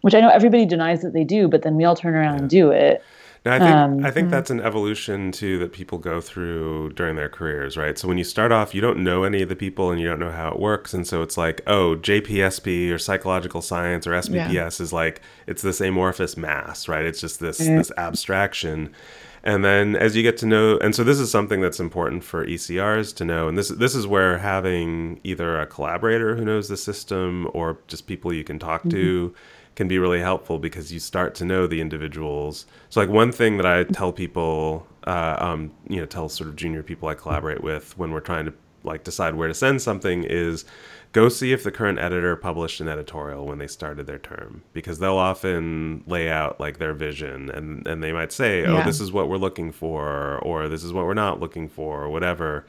[0.00, 2.48] which I know everybody denies that they do, but then we all turn around and
[2.48, 3.02] do it.
[3.44, 4.30] Now, I think um, I think mm-hmm.
[4.30, 7.98] that's an evolution too that people go through during their careers, right?
[7.98, 10.18] So when you start off, you don't know any of the people and you don't
[10.18, 14.52] know how it works, and so it's like, oh, JPSP or psychological science or SPPS
[14.52, 14.66] yeah.
[14.66, 17.04] is like it's this amorphous mass, right?
[17.04, 17.76] It's just this mm-hmm.
[17.76, 18.94] this abstraction.
[19.46, 22.46] And then as you get to know, and so this is something that's important for
[22.46, 26.78] ECRs to know, and this this is where having either a collaborator who knows the
[26.78, 28.90] system or just people you can talk mm-hmm.
[28.90, 29.34] to
[29.76, 32.66] can be really helpful because you start to know the individuals.
[32.90, 36.56] So like one thing that I tell people, uh, um, you know, tell sort of
[36.56, 38.54] junior people I collaborate with when we're trying to
[38.84, 40.64] like decide where to send something is
[41.12, 44.98] go see if the current editor published an editorial when they started their term because
[44.98, 48.84] they'll often lay out like their vision and and they might say oh yeah.
[48.84, 52.10] this is what we're looking for or this is what we're not looking for or
[52.10, 52.66] whatever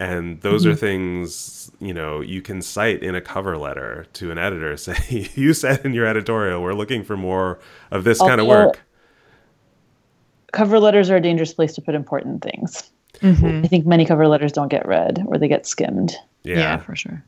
[0.00, 0.72] and those mm-hmm.
[0.72, 5.28] are things you know you can cite in a cover letter to an editor say
[5.34, 7.60] you said in your editorial we're looking for more
[7.92, 8.80] of this kind of work.
[10.52, 12.90] cover letters are a dangerous place to put important things.
[13.20, 13.64] Mm-hmm.
[13.64, 16.16] i think many cover letters don't get read or they get skimmed.
[16.42, 17.22] Yeah, yeah for sure.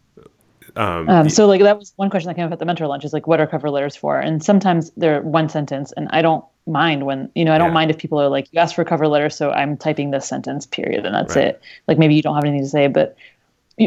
[0.75, 3.05] Um, um, so like that was one question that came up at the mentor lunch
[3.05, 4.19] is like what are cover letters for?
[4.19, 7.75] And sometimes they're one sentence and i don't mind when you know i don't yeah.
[7.75, 10.27] mind if people are like you asked for a cover letter so i'm typing this
[10.27, 11.47] sentence period and that's right.
[11.47, 13.17] it like maybe you don't have anything to say but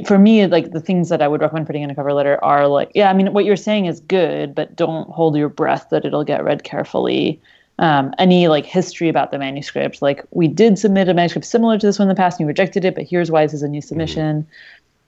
[0.06, 2.68] for me like the things that i would recommend putting in a cover letter are
[2.68, 6.04] like yeah i mean what you're saying is good but don't hold your breath that
[6.06, 7.40] it'll get read carefully
[7.78, 11.86] um, any like history about the manuscript like we did submit a manuscript similar to
[11.86, 13.68] this one in the past and you rejected it but here's why this is a
[13.68, 13.88] new mm-hmm.
[13.88, 14.52] submission mm-hmm.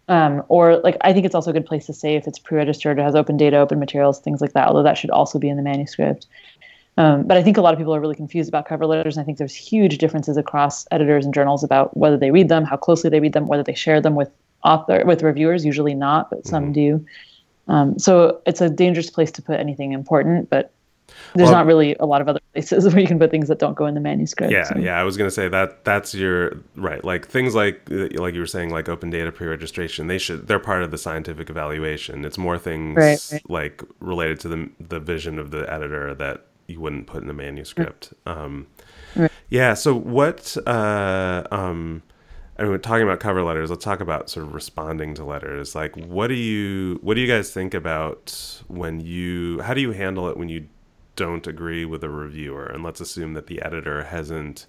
[0.10, 2.98] Um, or like I think it's also a good place to say if it's pre-registered
[2.98, 4.68] or has open data, open materials, things like that.
[4.68, 6.28] Although that should also be in the manuscript.
[6.98, 9.24] Um, but I think a lot of people are really confused about cover letters, and
[9.24, 12.78] I think there's huge differences across editors and journals about whether they read them, how
[12.78, 14.30] closely they read them, whether they share them with
[14.64, 15.64] author with reviewers.
[15.64, 16.72] Usually not, but some mm-hmm.
[16.74, 17.06] do.
[17.68, 20.50] Um, so it's a dangerous place to put anything important.
[20.50, 20.72] But
[21.36, 23.60] there's well, not really a lot of other places where you can put things that
[23.60, 24.52] don't go in the manuscript.
[24.52, 24.80] Yeah, so.
[24.80, 25.00] yeah.
[25.00, 27.04] I was gonna say that that's your right.
[27.04, 30.08] Like things like like you were saying, like open data pre-registration.
[30.08, 32.26] They should they're part of the scientific evaluation.
[32.26, 33.50] It's more things right, right.
[33.50, 37.34] like related to the the vision of the editor that you wouldn't put in the
[37.34, 38.14] manuscript.
[38.26, 38.38] Right.
[38.38, 38.68] Um,
[39.50, 39.74] yeah.
[39.74, 40.56] So what?
[40.66, 42.04] Uh, um,
[42.58, 43.70] I mean, we're talking about cover letters.
[43.70, 45.76] Let's talk about sort of responding to letters.
[45.76, 49.62] Like, what do you what do you guys think about when you?
[49.62, 50.68] How do you handle it when you
[51.16, 52.66] don't agree with a reviewer?
[52.66, 54.66] And let's assume that the editor hasn't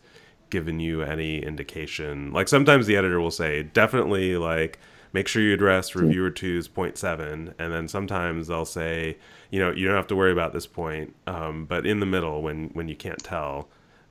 [0.51, 2.33] given you any indication.
[2.33, 4.79] Like sometimes the editor will say, definitely like
[5.13, 9.19] make sure you address reviewer two's point seven, and then sometimes they'll say,
[9.51, 11.15] you know, you don't have to worry about this point.
[11.27, 13.69] Um, but in the middle, when when you can't tell,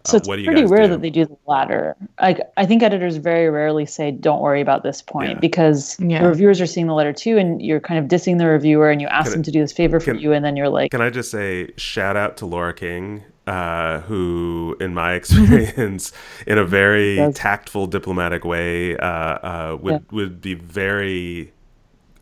[0.08, 0.90] so uh, it's pretty rare do?
[0.90, 1.96] that they do the latter.
[2.22, 5.40] Like I think editors very rarely say, "Don't worry about this point," yeah.
[5.40, 6.22] because yeah.
[6.22, 9.02] the reviewers are seeing the letter too, and you're kind of dissing the reviewer, and
[9.02, 10.92] you ask can them to do this favor for can, you, and then you're like,
[10.92, 16.12] "Can I just say, shout out to Laura King, uh, who, in my experience,
[16.46, 20.00] in a very tactful, diplomatic way, uh, uh, would yeah.
[20.12, 21.54] would be very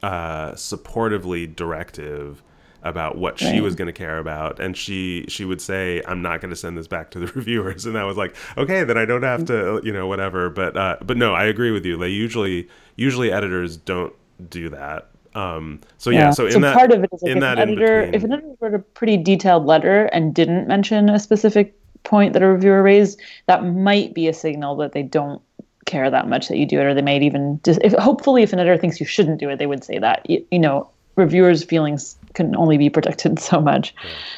[0.01, 2.41] uh, supportively directive."
[2.83, 3.51] about what right.
[3.51, 6.55] she was going to care about and she she would say i'm not going to
[6.55, 9.43] send this back to the reviewers and that was like okay then i don't have
[9.43, 13.31] to you know whatever but uh, but no i agree with you they usually usually
[13.31, 14.13] editors don't
[14.51, 17.31] do that um, so yeah, yeah, so in so that part of it is like
[17.31, 20.67] in if that an editor if an editor wrote a pretty detailed letter and didn't
[20.67, 25.03] mention a specific point that a reviewer raised that might be a signal that they
[25.03, 25.41] don't
[25.85, 28.53] care that much that you do it or they might even just if hopefully if
[28.53, 31.63] an editor thinks you shouldn't do it they would say that you, you know reviewers
[31.63, 33.95] feelings can only be protected so much.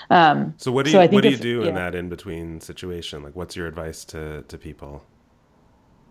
[0.10, 0.32] Yeah.
[0.32, 3.24] Um, so what do you so what do you do in that in between situation?
[3.24, 5.04] Like, what's your advice to to people?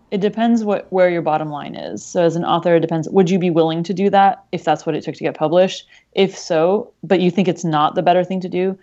[0.09, 2.03] It depends what where your bottom line is.
[2.05, 3.09] So as an author, it depends.
[3.09, 5.85] Would you be willing to do that if that's what it took to get published?
[6.13, 8.77] If so, but you think it's not the better thing to do,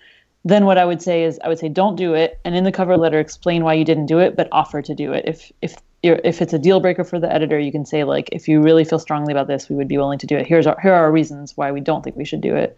[0.44, 2.72] then what I would say is I would say don't do it, and in the
[2.72, 5.24] cover letter explain why you didn't do it, but offer to do it.
[5.26, 8.46] If if if it's a deal breaker for the editor, you can say like, if
[8.46, 10.46] you really feel strongly about this, we would be willing to do it.
[10.46, 12.76] Here's our, here are our reasons why we don't think we should do it.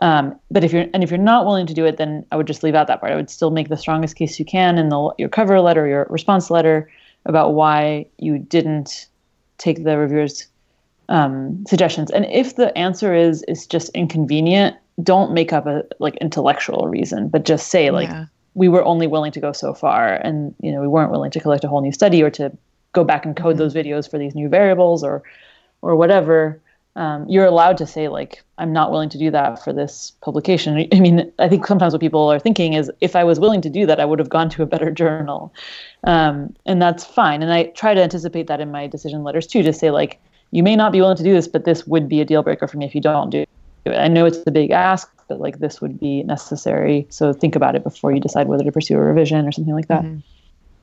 [0.00, 2.46] Um, but if you're and if you're not willing to do it, then I would
[2.46, 3.12] just leave out that part.
[3.12, 6.06] I would still make the strongest case you can in the your cover letter, your
[6.08, 6.90] response letter
[7.26, 9.08] about why you didn't
[9.58, 10.46] take the reviewer's
[11.08, 12.10] um, suggestions.
[12.10, 17.28] And if the answer is it's just inconvenient, don't make up a like intellectual reason,
[17.28, 18.26] but just say like yeah.
[18.54, 21.40] we were only willing to go so far, and you know we weren't willing to
[21.40, 22.56] collect a whole new study or to
[22.92, 23.58] go back and code mm-hmm.
[23.58, 25.22] those videos for these new variables or
[25.82, 26.60] or whatever.
[26.96, 30.88] Um, you're allowed to say like I'm not willing to do that for this publication.
[30.92, 33.70] I mean, I think sometimes what people are thinking is if I was willing to
[33.70, 35.52] do that, I would have gone to a better journal,
[36.04, 37.42] um, and that's fine.
[37.42, 40.20] And I try to anticipate that in my decision letters too, to say like
[40.50, 42.66] you may not be willing to do this, but this would be a deal breaker
[42.66, 43.48] for me if you don't do it
[43.94, 47.06] I know it's a big ask, but like this would be necessary.
[47.10, 49.88] So think about it before you decide whether to pursue a revision or something like
[49.88, 50.02] that.
[50.02, 50.20] Mm-hmm.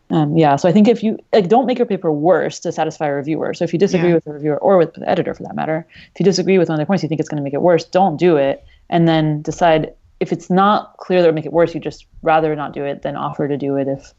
[0.10, 0.56] Um, yeah.
[0.58, 3.54] So I think if you like, don't make your paper worse to satisfy a reviewer.
[3.54, 4.16] So if you disagree yeah.
[4.16, 6.76] with the reviewer or with the editor for that matter, if you disagree with one
[6.76, 9.08] of their points, you think it's going to make it worse, don't do it, and
[9.08, 11.74] then decide if it's not clear that would make it worse.
[11.74, 14.14] You just rather not do it than offer to do it if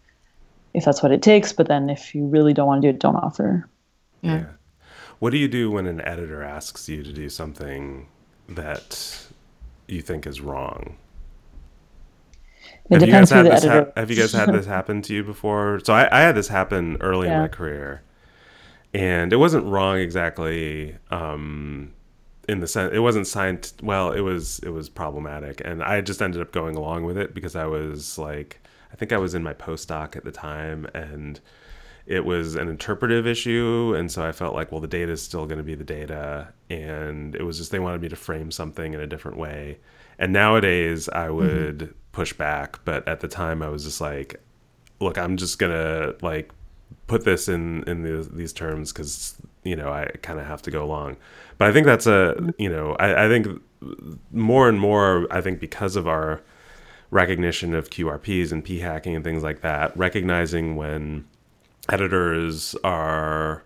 [0.73, 1.53] if that's what it takes.
[1.53, 3.69] But then if you really don't want to do it, don't offer.
[4.23, 4.37] yeah.
[4.39, 4.45] yeah.
[5.21, 8.09] What do you do when an editor asks you to do something
[8.49, 9.27] that
[9.89, 10.97] you think is wrong?
[12.91, 15.25] It have you guys had this ha- have you guys had this happen to you
[15.25, 15.81] before?
[15.85, 17.37] So I, I had this happen early yeah.
[17.37, 18.03] in my career,
[18.93, 20.97] and it wasn't wrong exactly.
[21.11, 21.95] Um,
[22.47, 23.73] in the sense, it wasn't signed.
[23.83, 27.35] Well, it was it was problematic, and I just ended up going along with it
[27.35, 28.61] because I was like,
[28.93, 31.41] I think I was in my postdoc at the time, and
[32.07, 35.47] it was an interpretive issue and so i felt like well the data is still
[35.47, 38.93] going to be the data and it was just they wanted me to frame something
[38.93, 39.79] in a different way
[40.19, 41.37] and nowadays i mm-hmm.
[41.37, 41.93] would mm-hmm.
[42.15, 44.41] Push back but at the time i was just like
[45.01, 46.51] look i'm just to like
[47.07, 50.71] put this in in the, these terms because you know i kind of have to
[50.71, 51.17] go along.
[51.59, 53.61] But i think that's a you know I, I think
[54.33, 56.41] more and more i think because of our
[57.11, 61.27] recognition of qrps and p hacking and things like that recognizing when
[61.91, 63.63] editors are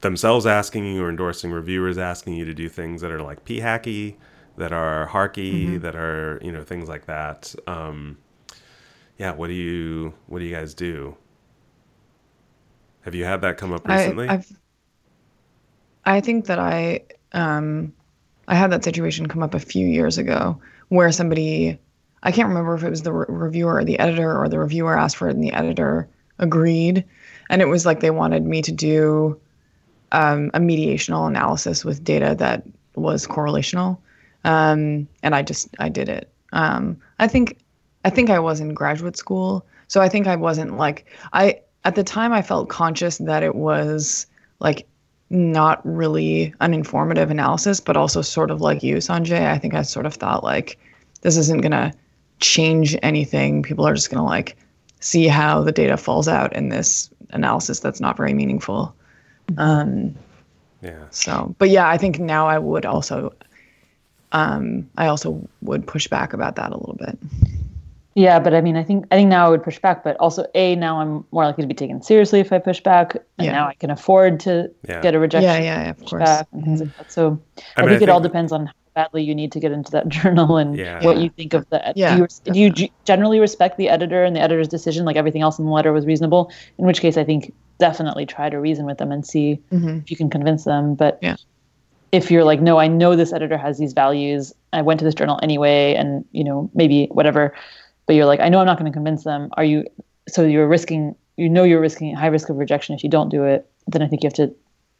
[0.00, 3.60] themselves asking you or endorsing reviewers asking you to do things that are like p
[3.60, 4.14] hacky
[4.56, 5.78] that are harky mm-hmm.
[5.78, 7.54] that are you know things like that.
[7.66, 8.18] Um,
[9.18, 11.16] yeah what do you what do you guys do?
[13.02, 14.28] Have you had that come up recently?
[14.28, 14.52] I, I've,
[16.04, 17.00] I think that i
[17.32, 17.92] um,
[18.48, 21.78] i had that situation come up a few years ago where somebody
[22.24, 24.98] i can't remember if it was the re- reviewer or the editor or the reviewer
[24.98, 26.08] asked for it and the editor
[26.42, 27.04] agreed.
[27.48, 29.40] And it was like they wanted me to do
[30.12, 33.98] um, a mediational analysis with data that was correlational
[34.44, 37.56] um, and i just i did it um, i think
[38.04, 39.64] I think I was in graduate school.
[39.88, 43.54] So I think I wasn't like I at the time I felt conscious that it
[43.54, 44.26] was
[44.60, 44.86] like
[45.30, 49.46] not really an informative analysis, but also sort of like you, Sanjay.
[49.46, 50.78] I think I sort of thought like
[51.22, 51.92] this isn't gonna
[52.40, 53.62] change anything.
[53.62, 54.56] People are just gonna like
[55.00, 58.94] see how the data falls out in this analysis that's not very meaningful.
[59.58, 60.14] Um,
[60.80, 61.04] yeah.
[61.10, 63.32] So, but yeah, I think now I would also,
[64.32, 67.18] um, I also would push back about that a little bit.
[68.14, 70.44] Yeah, but I mean, I think I think now I would push back, but also
[70.54, 73.52] a now I'm more likely to be taken seriously if I push back, and Yeah.
[73.52, 75.00] now I can afford to Yeah.
[75.00, 75.48] get a rejection.
[75.48, 76.20] Yeah, yeah, yeah, of course.
[76.22, 77.10] back and things like that.
[77.10, 77.40] So
[77.76, 79.90] I, mean, think I it all depends on how badly you need to get into
[79.92, 81.02] that journal and Yeah.
[81.02, 81.22] what Yeah.
[81.22, 81.92] you think of the.
[81.96, 85.16] Yeah, do you, do you g- generally respect the editor and the editor's decision, like
[85.16, 86.52] everything else in the letter was reasonable?
[86.76, 90.10] In which case, I think definitely try to reason with them and see hmm if
[90.10, 90.96] you can convince them.
[90.96, 91.36] But Yeah.
[92.12, 94.52] If you're like, no, I know this editor has these values.
[94.72, 97.54] I went to this journal anyway, and you know maybe whatever.
[98.06, 99.50] But you're like, I know I'm not going to convince them.
[99.56, 99.84] Are you?
[100.28, 101.16] So you're risking.
[101.36, 103.68] You know you're risking high risk of rejection if you don't do it.
[103.88, 104.54] Then I think you have to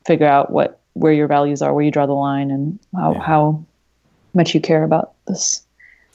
[0.06, 3.20] figure out what where your values are, where you draw the line, and how Yeah.
[3.20, 3.64] how
[4.34, 5.64] much you care about this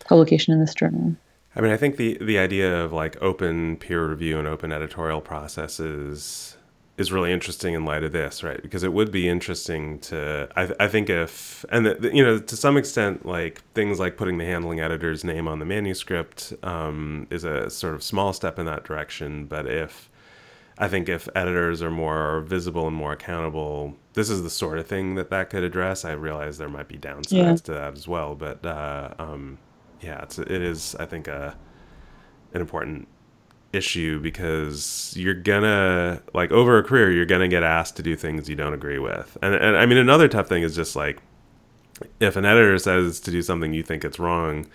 [0.06, 1.16] publication in this journal.
[1.56, 5.22] I mean, I think the the idea of like open peer review and open editorial
[5.22, 6.57] processes
[6.98, 8.60] is really interesting in light of this, right?
[8.62, 12.40] Because it would be interesting to, I, I think if, and the, the- you know,
[12.40, 17.28] to some extent, like things like putting the handling editor's name on the manuscript um,
[17.30, 19.46] is a sort of small step in that direction.
[19.46, 20.10] But if,
[20.80, 24.88] I think if editors are more visible and more accountable, this is the sort of
[24.88, 26.04] thing that that could address.
[26.04, 27.56] I realize there might be downsides Yeah.
[27.56, 29.60] to that as well, but uh, um,
[30.02, 31.56] yeah, it's it is I think a
[32.54, 33.08] an important
[33.78, 38.50] issue because you're gonna like over a career you're gonna get asked to do things
[38.50, 41.20] you don't agree with, and and I mean another tough thing is just like
[42.20, 44.68] if an editor says to do something you think it's wrong,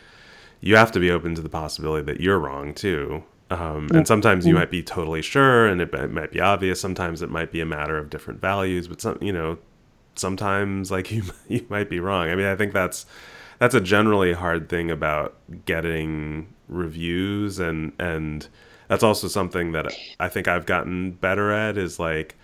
[0.61, 3.23] you have to be open to the possibility that you're wrong too.
[3.51, 6.81] Um, and sometimes you might be totally sure, and it, it might be obvious.
[6.81, 9.59] Sometimes it might be a matter of different values, but some, you know,
[10.15, 12.31] sometimes like you you might be wrong.
[12.31, 13.05] I mean, I think that's
[13.59, 15.37] that's a generally hard thing about
[15.67, 18.49] getting reviews, and and
[18.89, 22.37] that's also something that I think I've gotten better at is like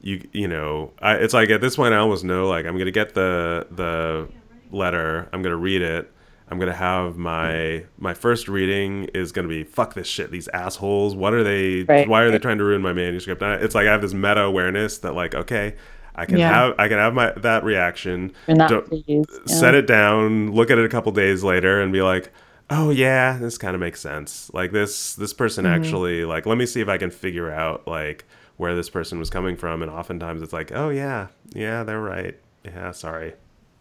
[0.00, 2.90] you you know I, it's like at this point I almost know like I'm gonna
[2.90, 4.28] get the the
[4.70, 6.10] letter I'm gonna read it
[6.50, 11.14] I'm gonna have my my first reading is gonna be fuck this shit these assholes
[11.16, 13.86] what are they Right, why are they trying to ruin my manuscript I- it's like
[13.86, 15.74] I have this meta awareness that like okay
[16.14, 16.48] I can Yeah.
[16.52, 19.22] have I can have my that reaction Don't- yeah.
[19.46, 22.32] set it down look at it a couple days later and be like
[22.70, 25.74] oh yeah this kind of makes sense like this this person Mm-hmm.
[25.74, 28.24] actually like let me see if i can figure out like
[28.56, 32.36] where this person was coming from and oftentimes it's like oh yeah yeah they're right
[32.64, 33.34] yeah sorry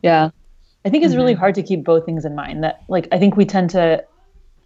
[0.03, 0.29] Yeah.
[0.85, 1.39] I think it's really Mm-hmm.
[1.39, 2.63] hard to keep both things in mind.
[2.63, 4.03] That like I think we tend to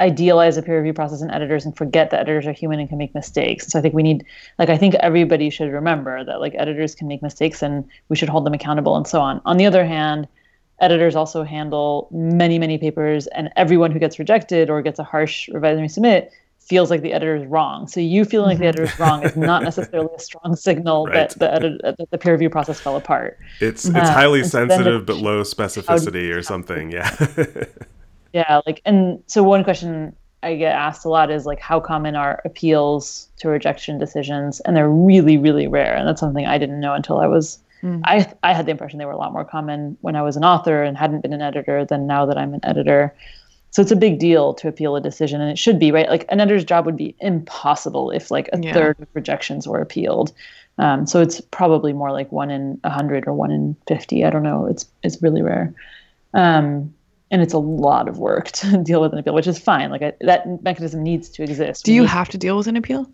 [0.02, 2.98] idealize a peer review process and editors and forget that editors are human and can
[2.98, 3.68] make mistakes.
[3.68, 4.26] So I think we need
[4.58, 8.30] like I think everybody should remember that like editors can make mistakes and we should
[8.30, 9.42] hold them accountable and so on.
[9.46, 10.28] On the other hand,
[10.82, 15.50] editors also handle many, many papers and everyone who gets rejected or gets a harsh
[15.50, 17.88] revised resubmit feels like the editor is wrong.
[17.88, 21.14] So you feeling like the editor is wrong is not necessarily a strong signal Mm-hmm.
[21.16, 21.30] Right.
[21.30, 23.38] that the edit, that the peer review process fell apart.
[23.60, 27.10] it's it's Uh, highly and sensitive but low specificity or something yeah
[28.34, 32.16] Yeah, like and so one question I get asked a lot is like how common
[32.16, 36.80] are appeals to rejection decisions and they're really really rare and that's something I didn't
[36.80, 38.02] know until I was Mm.
[38.04, 40.44] I I had the impression they were a lot more common when I was an
[40.44, 43.14] author and hadn't been an editor than now that I'm an editor.
[43.72, 46.10] So it's a big deal to appeal a decision and it should be, right?
[46.10, 48.74] Like an editor's job would be impossible if like a Yeah.
[48.74, 50.32] third of rejections were appealed.
[50.80, 54.26] Um, so it's probably more like one in a hundred or one in fifty.
[54.26, 54.66] I don't know.
[54.66, 55.74] It's it's really rare.
[56.34, 56.94] Um,
[57.32, 59.92] and it's a lot of work to deal with an appeal, which is fine.
[59.92, 61.86] Like I, that mechanism needs to exist.
[61.86, 63.10] Do you have to deal with an appeal?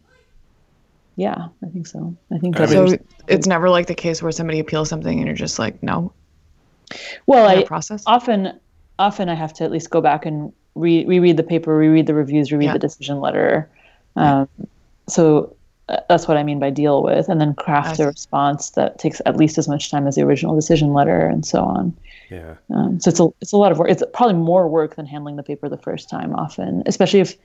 [1.16, 2.16] Yeah, I think so.
[2.32, 2.76] I think I that.
[2.76, 5.82] mean- So it's never like the case where somebody appeals something and you're just like,
[5.82, 6.12] no,
[7.26, 8.04] well, I process.
[8.06, 8.60] often,
[9.00, 12.14] often I have to at least go back and re- reread the paper, reread the
[12.14, 12.74] reviews, reread Yeah.
[12.74, 13.70] the decision letter.
[14.16, 14.48] Um,
[15.08, 15.56] so
[15.90, 19.22] uh, that's what I mean by deal with, and then craft a response that takes
[19.26, 21.94] at least as much time as the original decision letter, and so on.
[22.32, 23.90] yeah Um, so it's a it's a lot of work.
[23.90, 26.34] It's probably more work than handling the paper the first time.
[26.36, 27.36] Often, especially if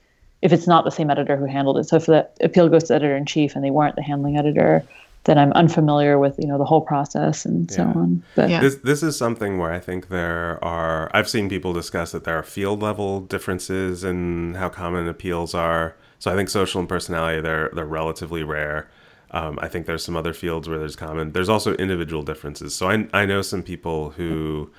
[0.42, 1.84] if it's not the same editor who handled it.
[1.84, 4.82] So if the appeal goes to editor in chief and they weren't the handling editor,
[5.24, 7.88] then I'm unfamiliar with you know the whole process and so Yeah.
[7.90, 8.22] on.
[8.36, 8.60] But Yeah.
[8.60, 12.36] This this is something where I think there are I've seen people discuss that there
[12.38, 15.94] are field level differences in how common appeals are.
[16.18, 18.88] So I think social and personality they're they're relatively rare.
[19.32, 21.32] Um, I think there's some other fields where there's common.
[21.32, 22.74] There's also individual differences.
[22.74, 24.70] So I I know some people who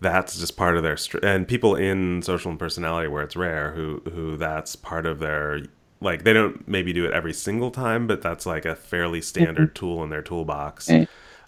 [0.00, 3.72] that's just part of their str- and people in social and personality where it's rare
[3.72, 5.60] who who that's part of their
[6.00, 9.68] like they don't maybe do it every single time but that's like a fairly standard
[9.68, 9.86] mm-hmm.
[9.86, 10.90] tool in their toolbox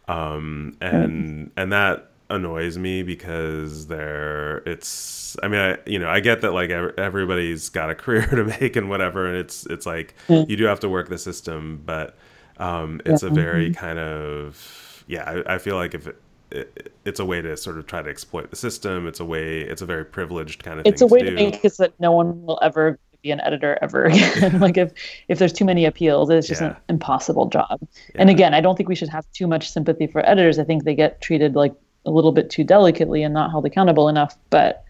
[0.09, 6.21] um and and that annoys me because they're it's i mean i you know i
[6.21, 10.15] get that like everybody's got a career to make and whatever and it's it's like
[10.29, 10.49] mm.
[10.49, 12.17] you do have to work the system but
[12.59, 13.29] um it's yeah.
[13.29, 13.81] a very mm-hmm.
[13.81, 16.09] kind of yeah I, I feel like if
[16.51, 19.07] it, it, it's a way to sort of try to exploit the system.
[19.07, 19.61] It's a way.
[19.61, 20.87] It's a very privileged kind of.
[20.87, 23.41] It's a way to, to make it so that no one will ever be an
[23.41, 24.59] editor ever again.
[24.61, 24.93] like if
[25.29, 26.69] if there's too many appeals, it's just yeah.
[26.69, 27.79] an impossible job.
[27.81, 27.89] Yeah.
[28.17, 30.59] And again, I don't think we should have too much sympathy for editors.
[30.59, 31.75] I think they get treated like
[32.07, 34.37] a little bit too delicately and not held accountable enough.
[34.51, 34.85] But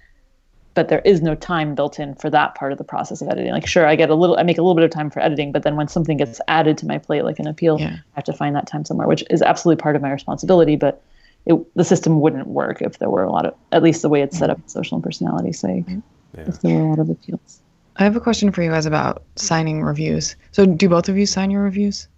[0.74, 3.52] but there is no time built in for that part of the process of editing.
[3.52, 5.52] Like sure, I get a little I make a little bit of time for editing,
[5.52, 7.88] but then when something gets added to my plate like an appeal, yeah.
[7.88, 11.02] I have to find that time somewhere, which is absolutely part of my responsibility, but
[11.46, 14.22] it, the system wouldn't work if there were a lot of, at least the way
[14.22, 16.44] it's set up, social and personality sake, yeah.
[16.46, 17.60] if there were a lot of appeals.
[17.96, 20.36] I have a question for you guys about signing reviews.
[20.52, 22.08] So, do both of you sign your reviews?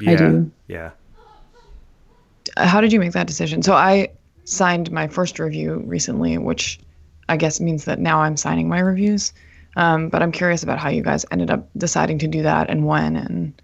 [0.00, 0.10] Yeah.
[0.10, 0.50] I do.
[0.68, 0.90] Yeah.
[2.56, 3.62] How did you make that decision?
[3.62, 4.10] So, I
[4.44, 6.80] signed my first review recently, which
[7.28, 9.32] I guess means that now I'm signing my reviews.
[9.76, 12.86] Um, but I'm curious about how you guys ended up deciding to do that and
[12.86, 13.62] when, and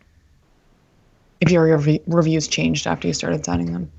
[1.41, 3.91] if your rev- reviews changed after you started signing them.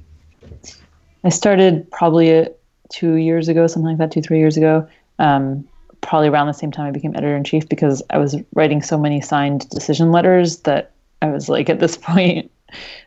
[1.24, 2.48] I started probably
[2.91, 4.88] two years ago, something like that, two, three years ago.
[5.20, 5.68] Um,
[6.02, 8.98] probably around the same time I became editor in chief because I was writing so
[8.98, 10.91] many signed decision letters that
[11.22, 12.52] I was like, at this point,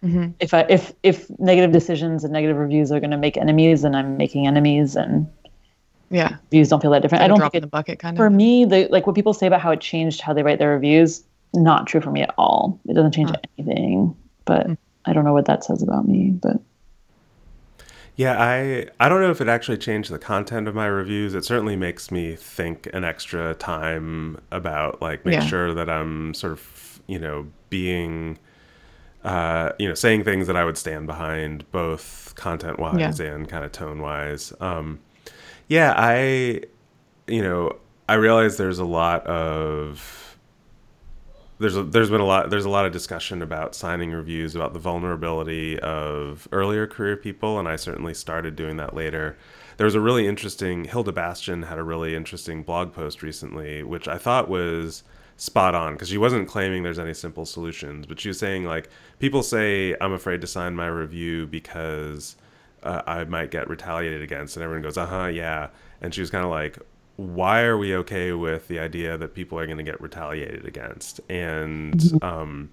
[0.02, 0.30] mm-hmm.
[0.40, 3.94] if I if if negative decisions and negative reviews are going to make enemies, then
[3.94, 5.30] I'm making enemies, and
[6.10, 7.22] yeah, reviews don't feel that different.
[7.22, 8.32] I don't think it, the bucket kind for of.
[8.32, 10.70] For me, the like what people say about how it changed how they write their
[10.70, 11.22] reviews,
[11.54, 12.80] not true for me at all.
[12.88, 13.36] It doesn't change huh.
[13.58, 14.74] anything, but mm-hmm.
[15.04, 16.56] I don't know what that says about me, but.
[18.16, 21.34] Yeah, I I don't know if it actually changed the content of my reviews.
[21.34, 25.46] It certainly makes me think an extra time about like make yeah.
[25.46, 28.38] sure that I'm sort of you know being
[29.22, 33.26] uh, you know saying things that I would stand behind, both content wise yeah.
[33.26, 34.50] and kind of tone wise.
[34.60, 35.00] Um,
[35.68, 36.62] yeah, I
[37.26, 37.76] you know
[38.08, 40.25] I realize there's a lot of
[41.58, 44.72] there's a, there's been a lot there's a lot of discussion about signing reviews about
[44.72, 49.36] the vulnerability of earlier career people and I certainly started doing that later.
[49.76, 54.06] There was a really interesting Hilda Bastian had a really interesting blog post recently which
[54.06, 55.02] I thought was
[55.38, 58.88] spot on because she wasn't claiming there's any simple solutions but she was saying like
[59.18, 62.36] people say I'm afraid to sign my review because
[62.82, 65.68] uh, I might get retaliated against and everyone goes uh-huh yeah
[66.02, 66.78] and she was kind of like
[67.16, 71.20] why are we okay with the idea that people are going to get retaliated against?
[71.28, 72.24] And mm-hmm.
[72.24, 72.70] um,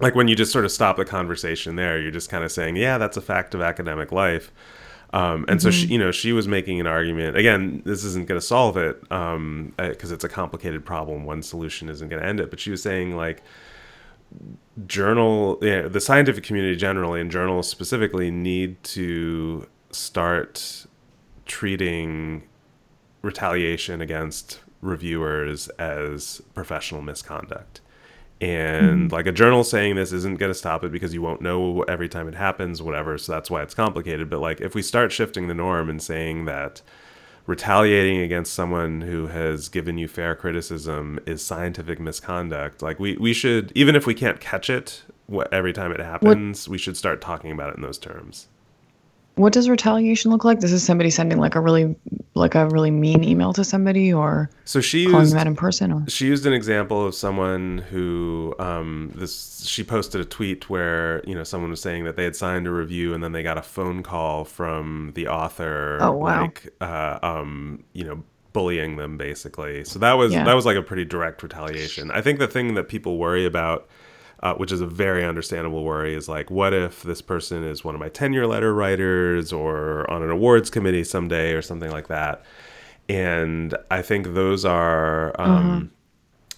[0.00, 2.76] like when you just sort of stop the conversation there, you're just kind of saying,
[2.76, 4.52] yeah, that's a fact of academic life.
[5.12, 5.58] Um, and mm-hmm.
[5.60, 7.36] so she, you know, she was making an argument.
[7.36, 11.24] Again, this isn't going to solve it because um, uh, it's a complicated problem.
[11.24, 12.50] One solution isn't going to end it.
[12.50, 13.42] But she was saying like
[14.86, 20.86] journal, yeah, the scientific community generally and journals specifically need to start
[21.46, 22.42] treating
[23.26, 27.80] retaliation against reviewers as professional misconduct.
[28.40, 29.14] And mm-hmm.
[29.14, 32.08] like a journal saying this isn't going to stop it because you won't know every
[32.08, 33.18] time it happens, whatever.
[33.18, 34.30] So that's why it's complicated.
[34.30, 36.82] But like if we start shifting the norm and saying that
[37.46, 43.32] retaliating against someone who has given you fair criticism is scientific misconduct, like we, we
[43.32, 45.02] should, even if we can't catch it
[45.50, 46.72] every time it happens, what?
[46.72, 48.48] we should start talking about it in those terms.
[49.36, 50.60] What does retaliation look like?
[50.60, 51.94] This is somebody sending like a really
[52.36, 55.56] like a really mean email to somebody or so she calling used, them out in
[55.56, 60.68] person or she used an example of someone who um this she posted a tweet
[60.68, 63.42] where you know someone was saying that they had signed a review and then they
[63.42, 66.42] got a phone call from the author oh, wow.
[66.42, 68.22] like uh, um you know
[68.52, 70.44] bullying them basically so that was yeah.
[70.44, 73.88] that was like a pretty direct retaliation i think the thing that people worry about
[74.42, 77.94] uh, which is a very understandable worry, is like, what if this person is one
[77.94, 82.44] of my tenure letter writers or on an awards committee someday or something like that?
[83.08, 85.38] And I think those are.
[85.40, 85.92] Um,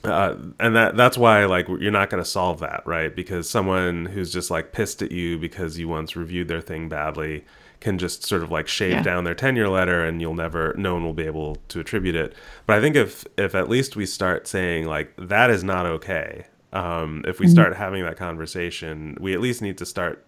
[0.03, 0.11] mm-hmm.
[0.11, 4.07] uh, and that that's why like you're not going to solve that right because someone
[4.07, 7.45] who's just like pissed at you because you once reviewed their thing badly
[7.81, 9.03] can just sort of like shave yeah.
[9.03, 12.35] down their tenure letter and you'll never no one will be able to attribute it
[12.67, 16.45] but i think if if at least we start saying like that is not okay
[16.73, 17.53] um, if we mm-hmm.
[17.53, 20.25] start having that conversation, we at least need to start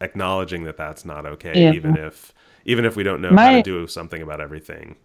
[0.00, 1.72] acknowledging that that's not okay, yeah.
[1.72, 2.32] even if
[2.64, 4.96] even if we don't know My, how to do something about everything.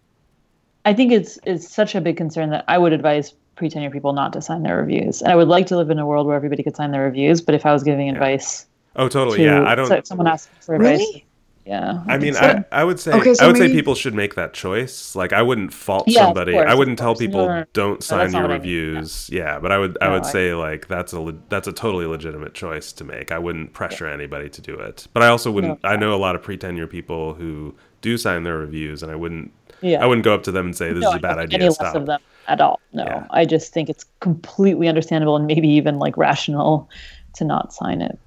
[0.86, 4.32] I think it's it's such a big concern that I would advise pre-tenure people not
[4.34, 5.22] to sign their reviews.
[5.22, 7.42] And I would like to live in a world where everybody could sign their reviews,
[7.42, 8.14] but if I was giving yeah.
[8.14, 9.88] advice, oh totally, to, yeah, I don't.
[9.88, 11.26] So if someone asks for advice, really?
[11.70, 12.04] Yeah.
[12.08, 12.40] I mean, so.
[12.42, 15.16] I, I would say Okay, so I would say people should make that choice.
[15.16, 16.54] Like, I wouldn't fault Yeah, of somebody.
[16.54, 17.66] course, I wouldn't tell people No, no, no.
[17.74, 18.80] don't sign that's your not what I mean, yeah.
[18.96, 19.30] reviews.
[19.32, 21.72] Yeah, but I would I No, would I- say like that's a le- that's a
[21.72, 23.32] totally legitimate choice to make.
[23.32, 25.08] I wouldn't pressure anybody to do it.
[25.14, 25.80] But I also wouldn't.
[25.84, 29.52] I know a lot of pre-tenure people who do sign their reviews, and I wouldn't.
[29.82, 30.04] Yeah.
[30.04, 31.60] I wouldn't go up to them and say this no, is a bad idea.
[31.60, 32.80] Any less of them at all.
[32.94, 33.28] No, Yeah.
[33.30, 36.90] I just think it's completely understandable and maybe even like rational
[37.36, 38.18] to not sign it.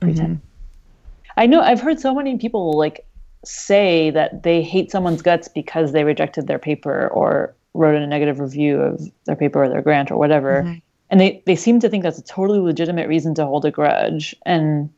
[0.00, 0.06] Mm-hmm.
[0.12, 0.40] Pretend.
[1.36, 3.06] I know I've heard so many people like
[3.44, 8.40] say that they hate someone's guts because they rejected their paper or wrote a negative
[8.40, 10.62] review of their paper or their grant or whatever.
[10.62, 10.78] Mm-hmm.
[11.10, 14.34] And they, they seem to think that's a totally legitimate reason to hold a grudge.
[14.46, 14.90] And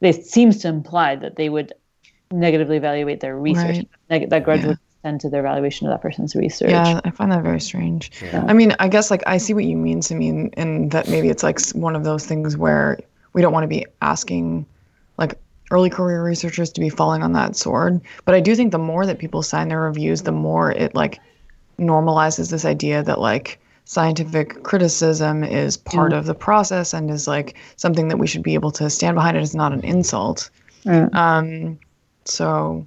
[0.00, 1.72] it seems to imply that they would
[2.30, 3.76] negatively evaluate their research.
[3.76, 3.88] Right.
[4.10, 4.68] Neg- that grudge Yeah.
[4.68, 6.70] would extend to their evaluation of that person's research.
[6.70, 8.10] Yeah, I find that very strange.
[8.22, 8.44] Yeah.
[8.46, 11.28] I mean, I guess like I see what you mean to mean, and that maybe
[11.28, 12.98] it's like one of those things where
[13.32, 14.66] we don't want to be asking
[15.16, 15.38] like
[15.74, 18.00] early career researchers to be falling on that sword.
[18.24, 21.18] But I do think the more that people sign their reviews, the more it like
[21.80, 27.56] normalizes this idea that like scientific criticism is part of the process and is like
[27.76, 29.36] something that we should be able to stand behind.
[29.36, 30.48] It is not an insult.
[30.86, 31.12] Mm.
[31.14, 31.78] Um,
[32.24, 32.86] so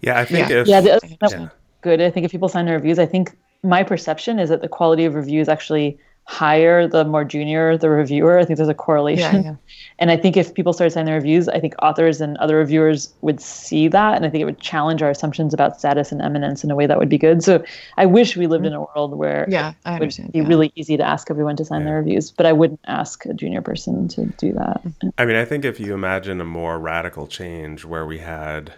[0.00, 0.60] Yeah, I think Yeah.
[0.60, 1.48] if Yeah, the other Yeah.
[1.82, 2.00] good.
[2.00, 5.04] I think if people sign their reviews, I think my perception is that the quality
[5.04, 5.98] of reviews actually
[6.28, 8.38] higher the more junior the reviewer.
[8.38, 9.36] I think there's a correlation.
[9.36, 9.56] Yeah, yeah.
[9.98, 13.10] And I think if people started signing their reviews, I think authors and other reviewers
[13.22, 14.14] would see that.
[14.14, 16.86] And I think it would challenge our assumptions about status and eminence in a way
[16.86, 17.42] that would be good.
[17.42, 17.64] So
[17.96, 18.74] I wish we lived mm-hmm.
[18.74, 20.46] in a world where yeah, it would be yeah.
[20.46, 22.30] really easy to ask everyone to sign their reviews.
[22.30, 24.84] But I wouldn't ask a junior person to do that.
[24.84, 25.08] Mm-hmm.
[25.16, 28.74] I mean, I think if you imagine a more radical change where we had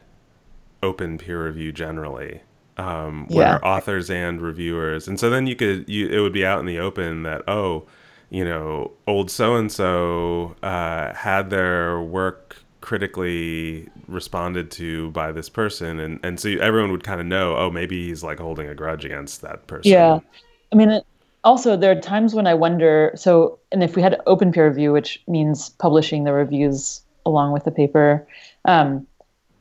[0.84, 2.42] open peer review generally,
[2.80, 3.60] um, where Yeah.
[3.62, 6.78] authors and reviewers, and so then you could, you it would be out in the
[6.78, 7.84] open that oh,
[8.30, 16.00] you know, old so and so had their work critically responded to by this person,
[16.00, 19.04] and and so everyone would kind of know oh maybe he's like holding a grudge
[19.04, 19.90] against that person.
[19.92, 20.20] Yeah.
[20.72, 21.04] I mean, it,
[21.44, 24.92] also, there are times when I wonder so, and if we had open peer review,
[24.92, 28.26] which means publishing the reviews along with the paper,
[28.66, 29.06] um,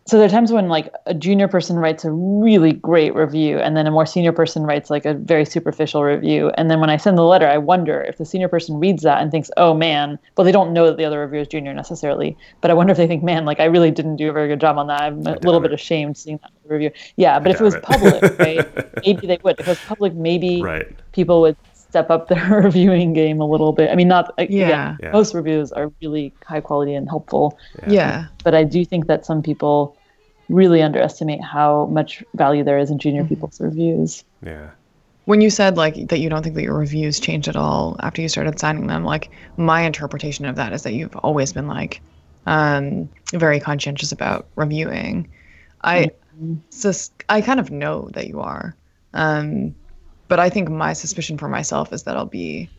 [0.09, 3.77] so there are times when like a junior person writes a really great review and
[3.77, 6.97] then a more senior person writes like a very superficial review and then when i
[6.97, 10.17] send the letter i wonder if the senior person reads that and thinks oh man
[10.35, 12.97] well they don't know that the other reviewer is junior necessarily but i wonder if
[12.97, 15.19] they think man like i really didn't do a very good job on that i'm
[15.27, 17.83] a little bit ashamed seeing that review yeah but if it was it.
[17.83, 18.67] public right
[19.05, 20.87] maybe they would if it was public maybe Right.
[21.13, 24.95] people would step up their reviewing game a little bit i mean not Yeah.
[25.01, 25.11] Yeah.
[25.11, 27.57] most reviews are really high quality and helpful
[27.87, 28.27] yeah.
[28.43, 29.95] but I do think that some people
[30.49, 34.23] really underestimate how much value there is in junior people's reviews.
[34.41, 34.71] Yeah.
[35.25, 38.21] when you said like that you don't think that your reviews changed at all after
[38.21, 42.01] you started signing them like my interpretation of that is that you've always been like
[42.47, 45.29] um very conscientious about reviewing.
[45.83, 46.11] I
[46.71, 48.75] sus- i kind of know that you are.
[49.13, 49.75] Um
[50.29, 52.71] but i think my suspicion for myself is that i'll be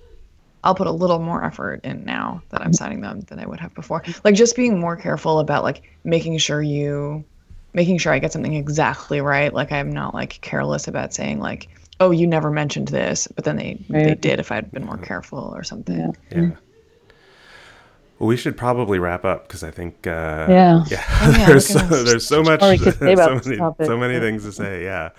[0.65, 3.61] i'll put a little more effort in now that i'm signing them than i would
[3.61, 4.03] have before.
[4.25, 7.25] Like just being more careful about like making sure you
[7.75, 9.53] making sure I get something exactly right.
[9.53, 11.69] Like I'm not like careless about saying like,
[12.01, 15.53] oh, you never mentioned this, but then they they did if I'd been more careful
[15.55, 15.99] or something.
[16.31, 16.39] Yeah.
[16.41, 16.51] Yeah.
[18.19, 20.85] Well, we should probably wrap up because I think uh, Yeah.
[20.89, 23.87] yeah, Oh, yeah, there's so, there's so much more we could say about so many
[23.87, 24.85] so many but- things to say.
[24.85, 25.11] Yeah,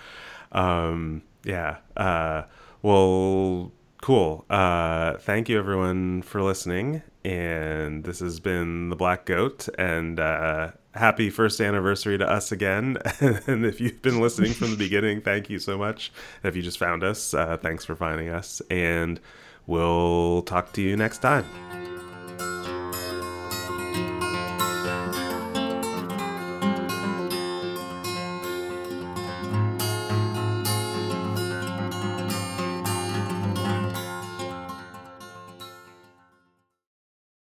[0.51, 1.77] um, yeah.
[1.97, 2.43] Uh,
[2.83, 3.71] well,
[4.01, 4.45] cool.
[4.51, 10.71] Uh, thank you everyone for listening, and this has been the Black Goat, and uh,
[10.93, 12.97] happy first anniversary to us again.
[13.19, 16.11] and if you've been listening from the beginning, thank you so much.
[16.43, 19.19] And If you just found us, uh, thanks for finding us, and
[19.67, 21.45] we'll talk to you next time.